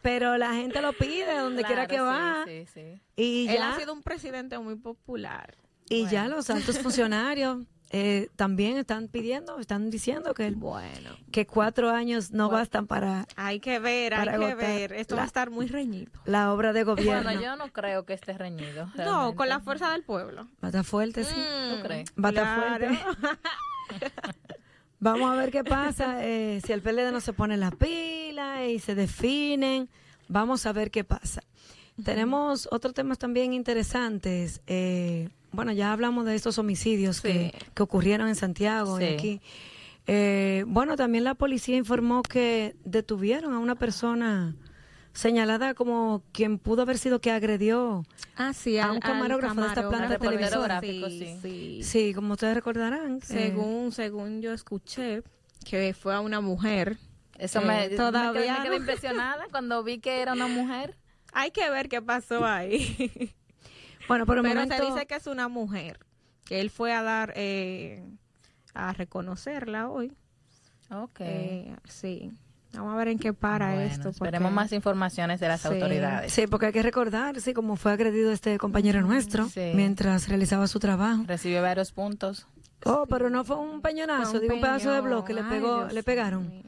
[0.00, 2.44] pero la gente lo pide donde quiera que va.
[2.46, 3.00] Sí, sí, sí.
[3.16, 5.56] Y Él ya, ha sido un presidente muy popular.
[5.88, 7.58] y ya los altos funcionarios
[7.90, 11.10] eh, también están pidiendo, están diciendo que, el- Bueno.
[11.30, 14.92] que cuatro años no bastan para Hay que ver, hay que ver.
[14.92, 16.10] Esto va a estar muy reñido.
[16.24, 17.22] la obra de gobierno.
[17.22, 18.90] Bueno, yo no creo que esté reñido.
[18.96, 20.44] No, con la fuerza del pueblo.
[20.62, 21.34] Va a estar fuerte, sí.
[21.34, 22.12] ¿Tú crees?
[22.22, 22.86] Va a estar Claro.
[22.96, 23.40] fuerte.
[24.98, 26.24] Vamos a ver qué pasa.
[26.24, 29.88] eh, si el PLD no se pone la pila y se definen,
[30.28, 31.42] vamos a ver qué pasa.
[32.02, 34.60] Tenemos otros temas también interesantes.
[34.66, 37.66] eh, bueno, ya hablamos de estos homicidios que, Sí.
[37.74, 39.40] que ocurrieron en Santiago y aquí.
[40.06, 44.54] Eh, bueno, también la policía informó que detuvieron a una persona
[45.12, 48.04] señalada como quien pudo haber sido que agredió
[48.36, 50.80] Ah, sí, A un camarógrafo de esta planta televisora.
[50.80, 51.38] sí.
[51.42, 51.80] sí.
[51.82, 53.16] Sí, como ustedes recordarán.
[53.16, 55.22] eh, Según, según yo escuché,
[55.64, 56.98] que fue a una mujer.
[57.38, 58.76] Eso Eh, me, me todavía quedé, me quedé no.
[58.76, 60.96] impresionada cuando vi que era una mujer.
[61.32, 63.34] Hay que ver qué pasó ahí.
[64.08, 65.98] Bueno, por el Pero momento, se dice que es una mujer.
[66.44, 68.04] Que él fue a dar, eh,
[68.74, 70.12] a reconocerla hoy.
[70.90, 71.20] Ok.
[71.20, 72.32] Eh, sí.
[72.72, 74.02] Vamos a ver en qué para Bueno, esto.
[74.04, 75.68] porque- Esperemos más informaciones de las Sí.
[75.68, 76.32] autoridades.
[76.32, 79.72] sí, porque hay que recordar, sí, como fue agredido este compañero nuestro Sí.
[79.74, 81.24] mientras realizaba su trabajo.
[81.26, 82.46] Recibió varios puntos.
[82.84, 85.48] Oh, pero no fue un peñonazo, Fue un digo un pedazo de bloque, le Ay,
[85.48, 86.48] pegó, Dios le pegaron.
[86.48, 86.62] mío.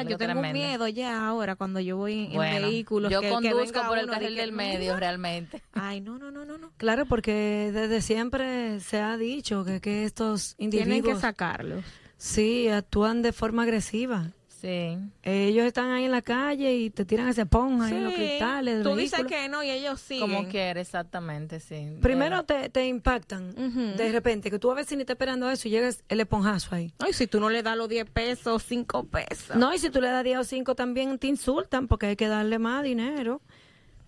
[0.00, 0.58] Mira, yo tengo tremendo.
[0.58, 3.10] miedo ya ahora cuando yo voy en Bueno, vehículos.
[3.12, 5.62] yo que- conduzco por el carril del medio realmente.
[5.72, 6.70] Ay, no, no, no, no, no.
[6.76, 11.84] Claro, porque desde siempre se ha dicho que, que estos Tienen que individuos sacarlos.
[12.16, 14.30] sí actúan de forma agresiva.
[14.62, 14.96] Sí.
[15.24, 18.18] Ellos están ahí en la calle y te tiran ese esponja ahí en los Sí,
[18.20, 20.30] cristales Tú dices que no y ellos siguen.
[20.30, 21.96] Como quiera, exactamente, sí.
[22.00, 23.52] Primero te, te impactan
[23.96, 26.92] de repente, que tú a veces ni estás esperando eso y llegas el esponjazo ahí.
[27.00, 29.56] Ay, si tú no le das los 10 pesos, 5 pesos.
[29.56, 32.28] No, y si tú le das 10 o 5 también te insultan porque hay que
[32.28, 33.40] darle más dinero.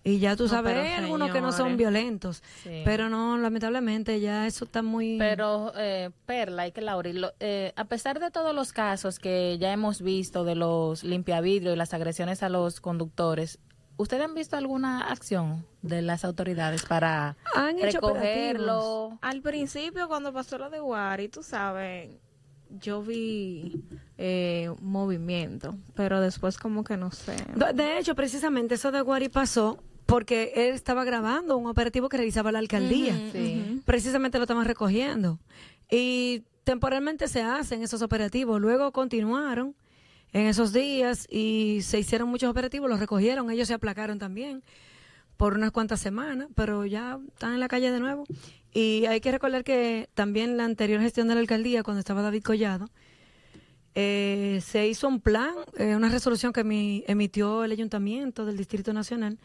[0.07, 2.43] Y ya tú sabes, pero, hay algunos que no son violentos.
[2.63, 2.83] Sí.
[2.85, 5.17] Pero no, lamentablemente ya eso está muy...
[5.17, 9.57] Pero, eh, Perla y que Lauri, lo- eh, a pesar de todos los casos que
[9.59, 13.57] ya hemos visto de los limpiavidrios y las agresiones a los conductores,
[13.97, 19.17] ¿ustedes han visto alguna acción de las autoridades para Han hecho recogerlo?
[19.23, 22.11] Al principio, cuando pasó lo de Wari, tú sabes,
[22.69, 23.83] yo vi
[24.19, 27.35] eh, movimiento, pero después como que no sé.
[27.55, 32.17] De- De hecho, precisamente eso de Guari pasó porque él estaba grabando un operativo que
[32.17, 33.13] realizaba la alcaldía.
[33.31, 33.81] Sí.
[33.85, 35.39] Precisamente lo estaban recogiendo.
[35.89, 38.59] Y temporalmente se hacen esos operativos.
[38.61, 39.75] Luego continuaron
[40.33, 44.63] en esos días y se hicieron muchos operativos, los recogieron, ellos se aplacaron también
[45.37, 48.25] por unas cuantas semanas, pero ya están en la calle de nuevo.
[48.73, 52.43] Y hay que recordar que también la anterior gestión de la alcaldía, cuando estaba David
[52.43, 52.89] Collado,
[53.95, 58.91] eh, se hizo un plan, eh, una resolución que mi- emitió el Ayuntamiento del Distrito
[58.91, 59.37] Nacional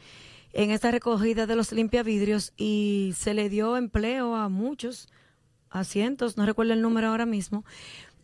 [0.52, 5.08] en esta recogida de los limpiavidrios y se le dio empleo a muchos,
[5.70, 7.64] a cientos, no recuerdo el número ahora mismo,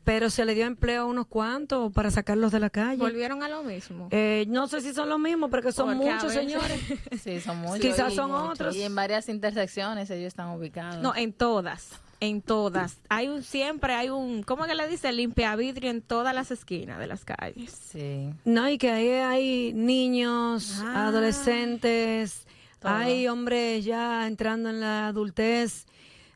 [0.04, 2.96] pero se le dio empleo a unos cuantos para sacarlos de la calle.
[2.96, 4.06] Volvieron a lo mismo.
[4.12, 6.80] Eh, no sé si son los mismos, porque son Porque muchos, veces- señores.
[7.22, 7.80] Sí, son muchos.
[7.80, 8.50] Quizás son muchos.
[8.50, 8.76] otros.
[8.76, 11.02] Y en varias intersecciones ellos están ubicados.
[11.02, 12.98] No, en todas, en todas.
[13.08, 15.12] Hay un, siempre hay un, ¿cómo que le dice?
[15.12, 17.70] Limpia vidrio en todas las esquinas de las calles.
[17.72, 18.30] Sí.
[18.44, 21.08] No, y que ahí hay niños, Ah.
[21.08, 22.46] adolescentes,
[22.80, 22.92] Todo.
[22.92, 25.86] hay hombres ya entrando en la adultez,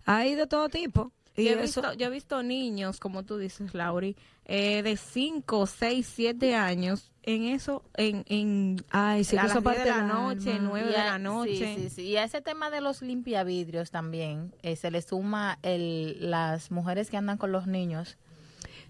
[0.07, 1.12] hay de todo tipo.
[1.37, 4.16] Y yo, he eso, visto, yo he visto niños, como tú dices, Lauri,
[4.53, 9.61] eh, de 5, 6, 7 años en eso, en, en ay, sí, a las eso
[9.61, 10.69] 10 parte de la noche, alma.
[10.71, 11.75] 9 Y de la noche.
[11.77, 12.03] Sí, sí, sí.
[12.03, 17.11] Y a ese tema de los limpiavidrios también eh, se le suma el, las mujeres
[17.11, 18.19] que andan con los niños.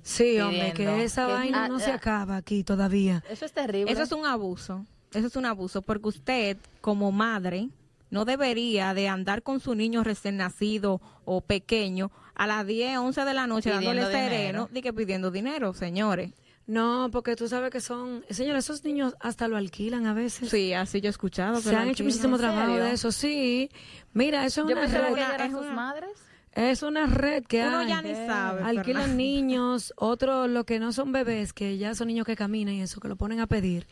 [0.02, 1.96] Sí, hombre, que esa Que- vaina ah, no se ah.
[1.96, 3.22] acaba aquí todavía.
[3.28, 3.92] Eso es terrible.
[3.92, 4.86] Eso es un abuso.
[5.12, 7.68] Eso es un abuso porque usted, como madre,
[8.10, 13.24] no debería de andar con su niño recién nacido o pequeño a las 10, 11
[13.24, 14.30] de la noche Pidiendo dándole dinero.
[14.30, 16.32] sereno y que pidiendo dinero, señores.
[16.66, 20.50] No, porque tú sabes que son, señores, esos niños hasta lo alquilan a veces.
[20.50, 21.56] Sí, así yo he escuchado.
[21.56, 22.84] que Se han hecho muchísimo ¿En trabajo serio?
[22.84, 23.70] de eso, sí.
[24.12, 25.14] Mira, eso es Yo una red.
[25.36, 26.10] que es sus una- madres.
[26.52, 27.88] Es una red que Uno hay.
[27.88, 28.62] ya ni sabe.
[28.62, 29.14] Alquilan Fernanda.
[29.16, 33.00] niños, otros lo que no son bebés, que ya son niños que caminan y eso,
[33.00, 33.86] que lo ponen a pedir.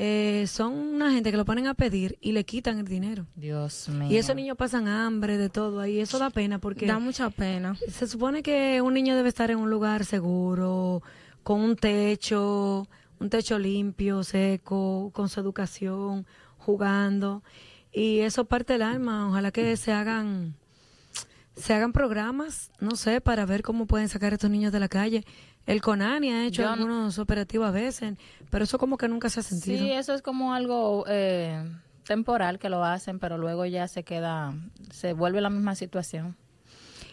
[0.00, 3.26] Eh, son una gente que lo ponen a pedir y le quitan el dinero.
[3.34, 4.08] Dios mío.
[4.08, 5.98] Y esos niños pasan hambre de todo ahí.
[5.98, 7.76] Eso da pena porque Da mucha pena.
[7.90, 11.02] se supone que un niño debe estar en un lugar seguro,
[11.42, 12.86] con un techo,
[13.18, 16.26] un techo limpio, seco, con su educación,
[16.58, 17.42] jugando.
[17.92, 19.28] Y eso parte del alma.
[19.28, 20.54] Ojalá que se hagan
[21.58, 24.88] se hagan programas, no sé, para ver cómo pueden sacar a estos niños de la
[24.88, 25.24] calle.
[25.66, 28.14] El CONANI ha hecho Yo no- algunos operativos a veces,
[28.50, 29.78] pero eso como que nunca se ha sentido.
[29.78, 31.62] Sí, eso es como algo eh,
[32.04, 34.54] temporal que lo hacen, pero luego ya se queda,
[34.90, 36.36] se vuelve la misma situación.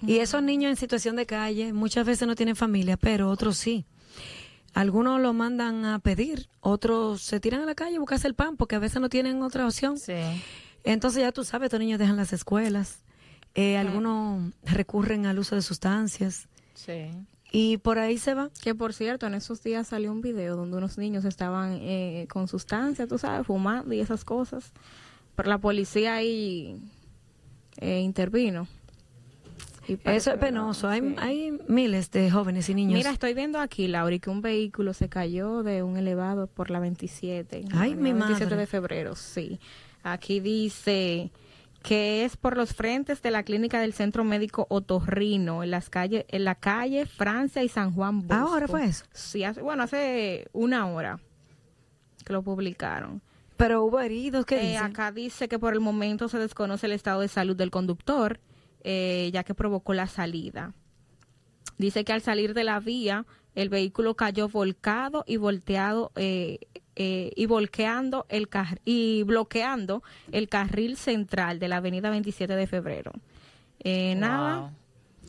[0.06, 3.86] Y esos niños en situación de calle muchas veces no tienen familia, pero otros sí.
[4.74, 8.58] Algunos lo mandan a pedir, otros se tiran a la calle a buscarse el pan
[8.58, 9.98] porque a veces no tienen otra opción.
[9.98, 10.14] Sí.
[10.84, 13.00] Entonces ya tú sabes, estos niños dejan las escuelas,
[13.56, 17.10] eh, algunos recurren al uso de sustancias Sí.
[17.52, 18.50] y por ahí se va.
[18.62, 22.48] Que por cierto, en esos días salió un video donde unos niños estaban eh, con
[22.48, 24.72] sustancias, tú sabes, fumando y esas cosas.
[25.36, 26.80] Pero la policía ahí
[27.78, 28.68] eh, intervino.
[29.88, 30.88] Y Eso es penoso.
[30.88, 31.16] Hay, sí.
[31.20, 32.94] hay miles de jóvenes y niños.
[32.96, 36.80] Mira, estoy viendo aquí, Lauri, que un vehículo se cayó de un elevado por la
[36.80, 37.66] 27.
[37.72, 38.58] Ay, mi 27 madre.
[38.58, 39.60] de febrero, sí.
[40.02, 41.32] Aquí dice
[41.88, 46.26] que es por los frentes de la clínica del Centro Médico Otorrino, en las calles,
[46.30, 48.34] en la calle Francia y San Juan Bosco.
[48.48, 49.06] Ahora fue eso.
[49.14, 51.20] Sí, hace, bueno, hace una hora
[52.26, 53.22] que lo publicaron.
[53.56, 54.78] Pero hubo heridos, ¿qué Eh, dice?
[54.80, 58.40] acá dice que por el momento se desconoce el estado de salud del conductor,
[58.84, 60.74] eh, ya que provocó la salida.
[61.78, 66.58] Dice que al salir de la vía, el vehículo cayó volcado y volteado eh,
[66.96, 72.68] eh, y volqueando el car- y bloqueando el carril central de la avenida 27 de
[72.68, 73.12] febrero.
[73.80, 74.70] Eh, Nada, Wow.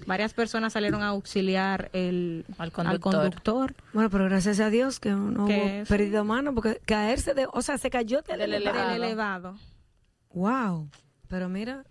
[0.07, 3.75] varias personas salieron a auxiliar el, Al al conductor.
[3.93, 5.83] Bueno, pero gracias a Dios que no hubo sí.
[5.89, 8.89] pérdida humana, porque caerse de, o sea, se cayó del, Del elevado.
[8.93, 9.55] del elevado.
[10.33, 10.89] Wow.
[11.29, 11.85] Pero mira,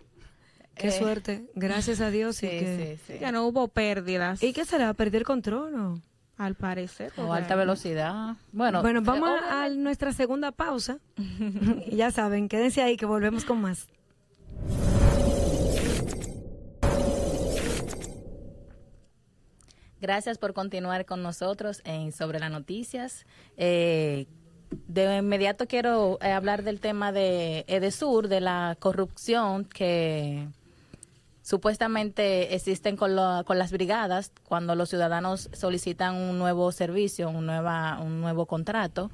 [0.76, 1.46] qué Eh, suerte.
[1.54, 3.18] Gracias a Dios y que sí, sí.
[3.20, 4.42] Ya no hubo pérdidas.
[4.42, 4.94] ¿Y qué será?
[4.94, 6.00] ¿Perder control o?
[6.38, 7.12] Al parecer.
[7.16, 8.36] O alta velocidad.
[8.52, 10.98] Bueno, Bueno, vamos eh, a, a nuestra segunda pausa.
[11.86, 13.88] Y ya saben, quédense ahí que volvemos con más.
[20.00, 23.24] Gracias por continuar con nosotros en Sobre las Noticias.
[23.56, 24.26] Eh,
[24.88, 30.48] de inmediato quiero eh, hablar del tema de Edesur, de la corrupción que
[31.46, 38.20] supuestamente existen con, con las brigadas cuando los ciudadanos solicitan un nuevo servicio, un, un
[38.20, 39.12] nuevo contrato.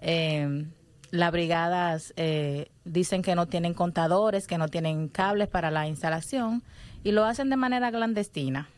[0.00, 0.64] Eh,
[1.10, 6.62] las brigadas eh, dicen que no tienen contadores, que no tienen cables para la instalación
[7.02, 8.68] y lo hacen de manera clandestina.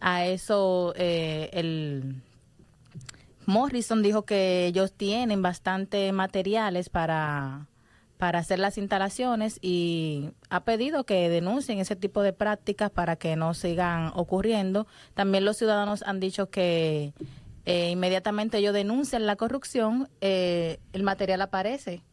[0.00, 2.22] A eso eh, el
[3.44, 7.66] Morrison dijo que ellos tienen bastante materiales para,
[8.22, 13.34] para hacer las instalaciones y ha pedido que denuncien ese tipo de prácticas para que
[13.34, 14.86] no sigan ocurriendo.
[15.14, 17.14] También los ciudadanos han dicho que
[17.66, 22.04] eh, inmediatamente ellos denuncian la corrupción, eh, el material aparece.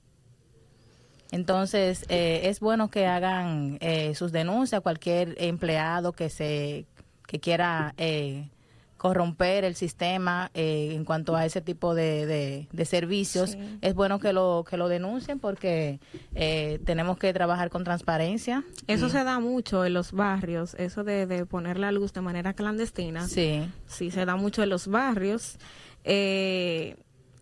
[1.29, 6.87] Entonces, eh, es bueno que hagan eh, sus denuncias, cualquier empleado que se
[7.27, 8.49] que quiera eh,
[8.99, 13.77] corromper el sistema eh, en cuanto a ese tipo de, de- de servicios, Sí.
[13.81, 15.99] es bueno que lo que lo denuncien porque
[16.35, 18.63] eh, tenemos que trabajar con transparencia.
[18.85, 22.53] Eso se da mucho en los barrios, eso de, de poner la luz de manera
[22.53, 23.27] clandestina.
[23.27, 25.57] Sí, Sí, se da mucho en los barrios.
[26.03, 26.95] Eh,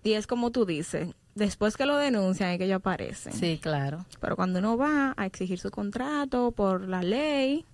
[0.03, 3.33] y es como tú dices, después que lo denuncian es que ellos aparecen.
[3.33, 4.05] sí, claro.
[4.21, 7.65] Pero cuando uno va a exigir su contrato por la ley,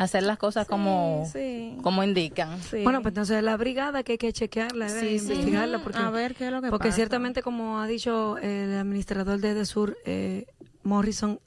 [0.00, 2.58] Hacer las cosas como, sí, como indican.
[2.62, 2.82] sí.
[2.84, 5.16] Bueno, pues entonces la brigada que hay que chequearla, sí.
[5.18, 6.96] investigarla, porque, a ver qué es lo que porque pasa.
[6.96, 10.46] ciertamente, como ha dicho el administrador de Edesur, eh,
[10.84, 11.38] Morrison,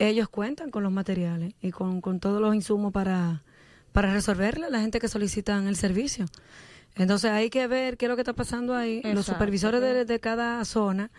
[0.00, 3.44] ellos cuentan con los materiales y con, con todos los insumos para,
[3.92, 6.26] para resolverle a la gente que solicitan el servicio.
[6.96, 8.96] Entonces hay que ver qué es lo que está pasando ahí.
[9.04, 11.12] Los Exacto, supervisores de, que- de cada zona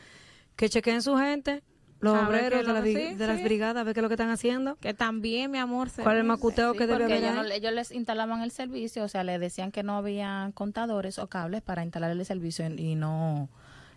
[0.57, 1.63] que chequeen su gente,
[1.99, 4.75] los obreros de, la sí, de las brigadas, ver qué es lo que están haciendo.
[4.75, 7.41] Que también, mi amor, se ¿Cuál es el macuteo Sí, que debe haber ellos, no-
[7.41, 7.51] ahí?
[7.53, 11.61] ellos les instalaban el servicio, o sea, les decían que no había contadores o cables
[11.61, 13.49] para instalar el servicio y no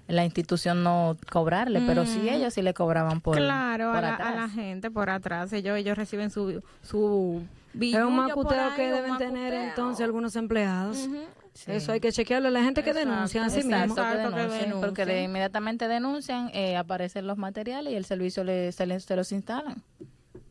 [0.07, 4.15] la institución no cobrarle, pero sí ellos sí le cobraban por Claro, por a la,
[4.15, 4.29] atrás.
[4.33, 5.53] a la gente por atrás.
[5.53, 7.43] Ellos, ellos reciben su, su
[7.79, 10.97] Es un macuteo ahí, que deben tener entonces algunos empleados.
[11.07, 11.19] Ujú.
[11.59, 11.73] Sí.
[11.73, 12.51] Eso hay que chequearlo.
[12.51, 13.95] La gente que Exacto, denuncia así Exacto, mismo.
[13.97, 18.45] que Exacto, que denuncien, porque de inmediatamente denuncian, eh, aparecen los materiales y el servicio
[18.45, 19.83] le, se, les- se los instalan.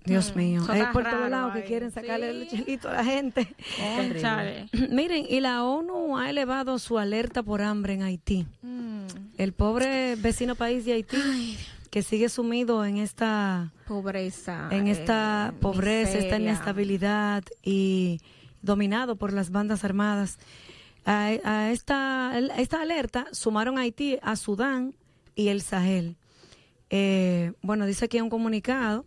[0.03, 0.61] Dios mío.
[0.63, 2.39] Eso Es por todos lados que quieren sacarle Sí.
[2.39, 3.53] el chelito a la gente.
[4.89, 8.45] Miren, y la ONU ha elevado su alerta por hambre en Haití.
[8.61, 9.05] Mm,
[9.37, 11.57] El pobre vecino país de Haití
[11.89, 14.67] que sigue sumido en esta pobreza.
[14.71, 18.19] en esta eh, pobreza, esta inestabilidad y
[18.61, 20.37] dominado por las bandas armadas.
[21.09, 24.93] A, a esta, esta alerta sumaron a Haití, a Sudán
[25.35, 26.17] y el Sahel.
[26.89, 29.05] Eh, bueno, dice aquí un comunicado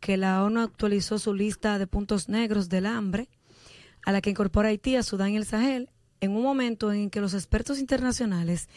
[0.00, 3.28] que la ONU actualizó su lista de puntos negros del hambre,
[4.02, 5.90] a la que incorpora Haití, a Sudán y el Sahel,
[6.20, 8.70] en un momento en que los expertos internacionales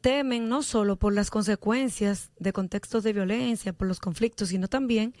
[0.00, 5.14] temen no solo por las consecuencias de contextos de violencia, por los conflictos, sino también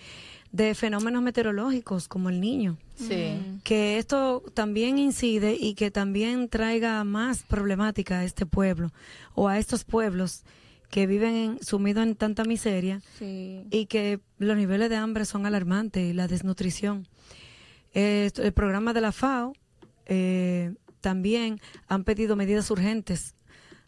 [0.52, 2.76] de fenómenos meteorológicos como el niño.
[2.96, 3.38] Sí.
[3.62, 8.92] Que esto también incide y que también traiga más problemática a este pueblo
[9.34, 10.42] o a estos pueblos
[10.90, 13.64] que viven en- sumidos en tanta miseria Sí.
[13.70, 17.06] y que los niveles de hambre son alarmantes y la desnutrición.
[17.94, 19.52] Eh, el programa de la FAO
[20.06, 23.34] eh, también han pedido medidas urgentes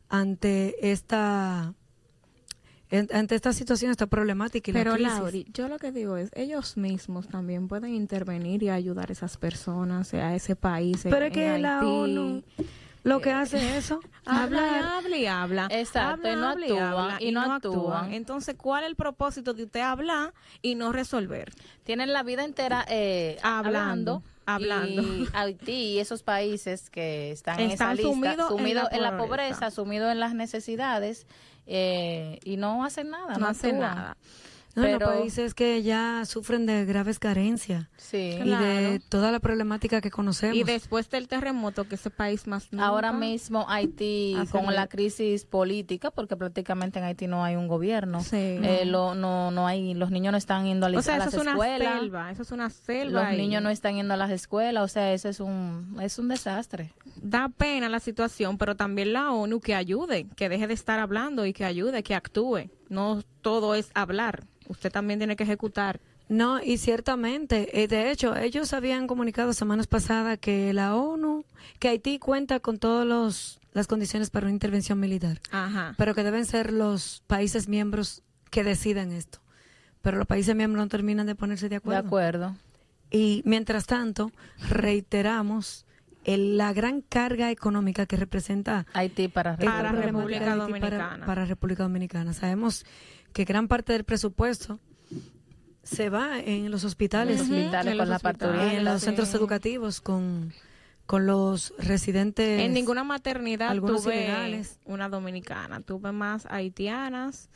[0.08, 1.74] ante esta
[2.92, 5.12] en- ante esta situación, esta problemática y la Pero crisis.
[5.20, 9.36] Lauri, yo lo que digo es, ellos mismos también pueden intervenir y ayudar a esas
[9.38, 11.00] personas, a ese país.
[11.02, 11.80] Pero en- es que en la.
[11.80, 12.42] ONU
[13.04, 15.68] lo que hace es eso, Habla, habla y habla.
[15.70, 18.12] Exacto, y no Habla, actúan, y no actúan.
[18.12, 21.50] Entonces, ¿cuál es el propósito de usted hablar y no resolver?
[21.82, 24.22] Tienen la vida entera eh, Hablando, hablando.
[24.46, 25.02] Hablando.
[25.02, 28.08] Y Haití y esos países que están, en esa lista,
[28.48, 29.70] sumidos en la en la pobreza.
[29.70, 31.26] sumidos en las necesidades
[31.66, 33.34] eh, y no hacen nada.
[33.34, 33.94] No, No, hace actúan.
[33.94, 34.16] nada.
[34.74, 38.16] No, en los pero- países que ya sufren de graves carencias Sí.
[38.16, 38.98] y de Claro.
[39.08, 40.56] toda la problemática que conocemos.
[40.56, 44.74] Y después del terremoto, que ese país más nunca- Ahora mismo Haití Hace con re-
[44.74, 48.36] la crisis política, porque prácticamente en Haití no hay un gobierno, Sí.
[48.36, 51.16] eh, lo- no, no hay, los niños no están yendo a, la- O sea, a
[51.18, 53.20] eso las es una escuelas, selva, eso es una selva.
[53.20, 53.36] los ahí.
[53.38, 56.92] niños no están yendo a las escuelas, o sea, ese es un, es un desastre.
[57.16, 61.44] Da pena la situación, pero también la ONU que ayude, que deje de estar hablando
[61.46, 62.70] y que ayude, que actúe.
[62.88, 66.00] No todo es hablar, usted también tiene que ejecutar.
[66.28, 71.44] No, y ciertamente, eh, de hecho, ellos habían comunicado semanas pasadas que la ONU,
[71.78, 75.94] que Haití cuenta con todas las condiciones para una intervención militar, Ajá.
[75.98, 79.40] pero que deben ser los países miembros que decidan esto.
[80.00, 82.06] Pero los países miembros no terminan de ponerse de De acuerdo.
[82.06, 82.56] acuerdo.
[83.10, 84.32] Y mientras tanto,
[84.70, 85.84] reiteramos
[86.24, 91.10] el- la gran carga económica que representa Haití para Para República Dominicana.
[91.10, 92.32] Para, para República Dominicana.
[92.32, 92.84] Sabemos
[93.32, 94.78] que gran parte del presupuesto
[95.82, 98.74] se va en los hospitales, en con los la hospitales, parturienta.
[98.74, 99.06] en los sí.
[99.06, 100.52] centros educativos con,
[101.06, 102.60] con los residentes.
[102.60, 104.78] En ninguna maternidad algunos tuve ilegales.
[104.84, 107.48] una dominicana, tuve más haitianas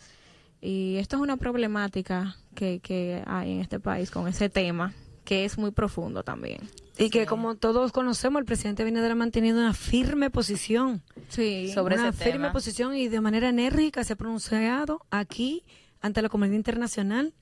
[0.60, 4.92] y esto es una problemática que, que hay en este país con ese tema
[5.24, 6.60] que es muy profundo también.
[6.98, 11.02] Y que como todos conocemos, el presidente Abinader ha mantenido una firme posición.
[11.28, 11.70] Sí.
[11.74, 12.52] Sobre una ese firme tema.
[12.52, 15.62] posición y de manera enérgica se ha pronunciado aquí
[16.00, 17.34] ante la comunidad internacional,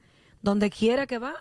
[0.42, 1.34] donde quiera que va,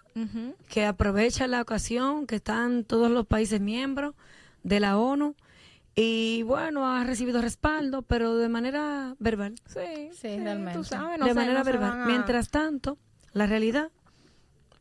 [0.70, 4.14] que aprovecha la ocasión que están todos los países miembros
[4.64, 5.36] de la ONU
[5.96, 9.56] y bueno, ha recibido respaldo, pero de manera verbal.
[9.68, 10.74] Sí, Sí, realmente.
[10.80, 12.02] tú sabes, no de manera no verbal.
[12.02, 12.98] a- Mientras tanto,
[13.34, 13.90] la realidad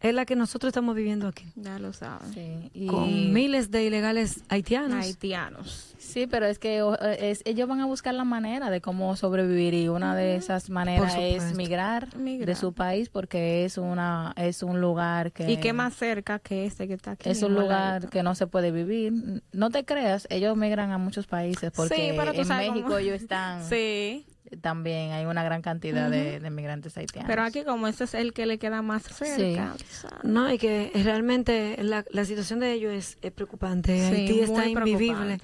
[0.02, 2.32] es la que nosotros estamos viviendo aquí, Ya lo saben.
[2.34, 5.04] Sí, y- con miles de ilegales haitianos.
[5.04, 5.94] Haitianos.
[5.98, 9.72] sí, pero es que o- es, ellos van a buscar la manera de cómo sobrevivir
[9.74, 12.46] y una de esas maneras es migrar, Migrar.
[12.48, 16.66] de su país porque es una es un lugar que ¿Y qué más cerca que
[16.66, 17.30] este que está aquí?
[17.30, 19.42] es un lugar que no se puede vivir.
[19.52, 22.98] No te creas, ellos migran a muchos países porque Sí, pero tú en México cómo-
[22.98, 24.26] ellos están Sí,
[24.60, 27.26] también hay una gran cantidad de, de migrantes haitianos.
[27.28, 29.74] pero aquí como ese es el que le queda más cerca.
[29.88, 30.24] sabes.
[30.24, 33.96] No, y que realmente la, la situación de ellos es, es preocupante.
[34.08, 35.38] Sí, Haití está invivible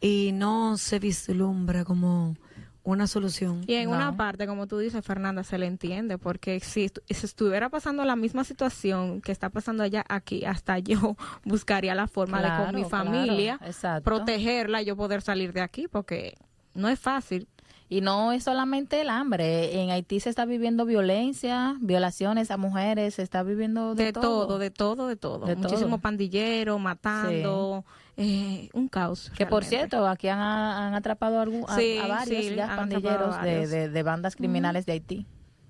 [0.00, 2.36] y no se vislumbra como
[2.84, 3.64] una solución.
[3.66, 3.96] Y en No.
[3.96, 8.02] una parte, como tú dices, Fernanda, se le entiende, porque si, estu- si estuviera pasando
[8.06, 12.66] la misma situación que está pasando allá aquí, hasta yo buscaría la forma de con
[12.74, 14.04] mi Claro, claro, familia exacto.
[14.04, 16.38] protegerla, yo poder salir de aquí, porque
[16.74, 17.46] no es fácil.
[17.90, 19.80] Y no es solamente el hambre.
[19.82, 24.58] En Haití se está viviendo violencia, violaciones a mujeres, se está viviendo de, De, todo.
[24.58, 25.46] de todo, de todo.
[25.46, 25.98] De Muchísimo todo.
[25.98, 27.84] pandillero, matando,
[28.18, 29.32] eh, un caos.
[29.36, 33.42] Que por cierto, aquí han, han atrapado a, varios sí, ya han atrapado a pandilleros
[33.42, 33.70] de, varios.
[33.70, 35.26] de- de bandas criminales de Haití.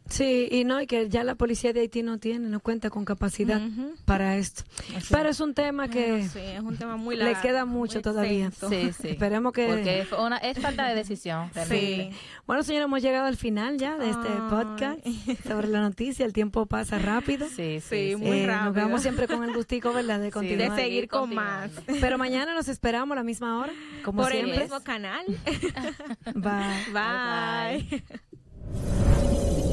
[0.08, 3.04] Sí, y no, y que ya la policía de Haití no tiene, no cuenta con
[3.04, 3.60] capacidad
[4.06, 4.62] para esto.
[4.96, 7.42] Así Pero es un tema que sí, es un tema muy le largo.
[7.42, 8.50] queda mucho todavía.
[8.52, 9.08] Sí, sí.
[9.08, 11.50] Esperemos que- Porque una, es falta de decisión.
[11.54, 12.10] realmente.
[12.12, 12.18] Sí.
[12.46, 14.98] Bueno, señora, hemos llegado al final ya de este podcast
[15.46, 16.24] sobre la noticia.
[16.24, 17.46] El tiempo pasa rápido.
[17.48, 18.16] Sí, sí, Sí, sí.
[18.16, 18.72] muy Eh, nos rápido.
[18.74, 20.20] quedamos siempre con el gustico, ¿verdad?
[20.20, 20.70] De Sí, continuar.
[20.74, 21.70] de seguir con más.
[22.00, 23.72] Pero mañana nos esperamos a la misma hora,
[24.04, 24.62] como Por el siempre.
[24.64, 25.26] mismo canal.
[26.34, 26.92] Bye.
[26.94, 27.84] Bye.
[27.90, 28.02] Bye,
[28.72, 29.67] bye.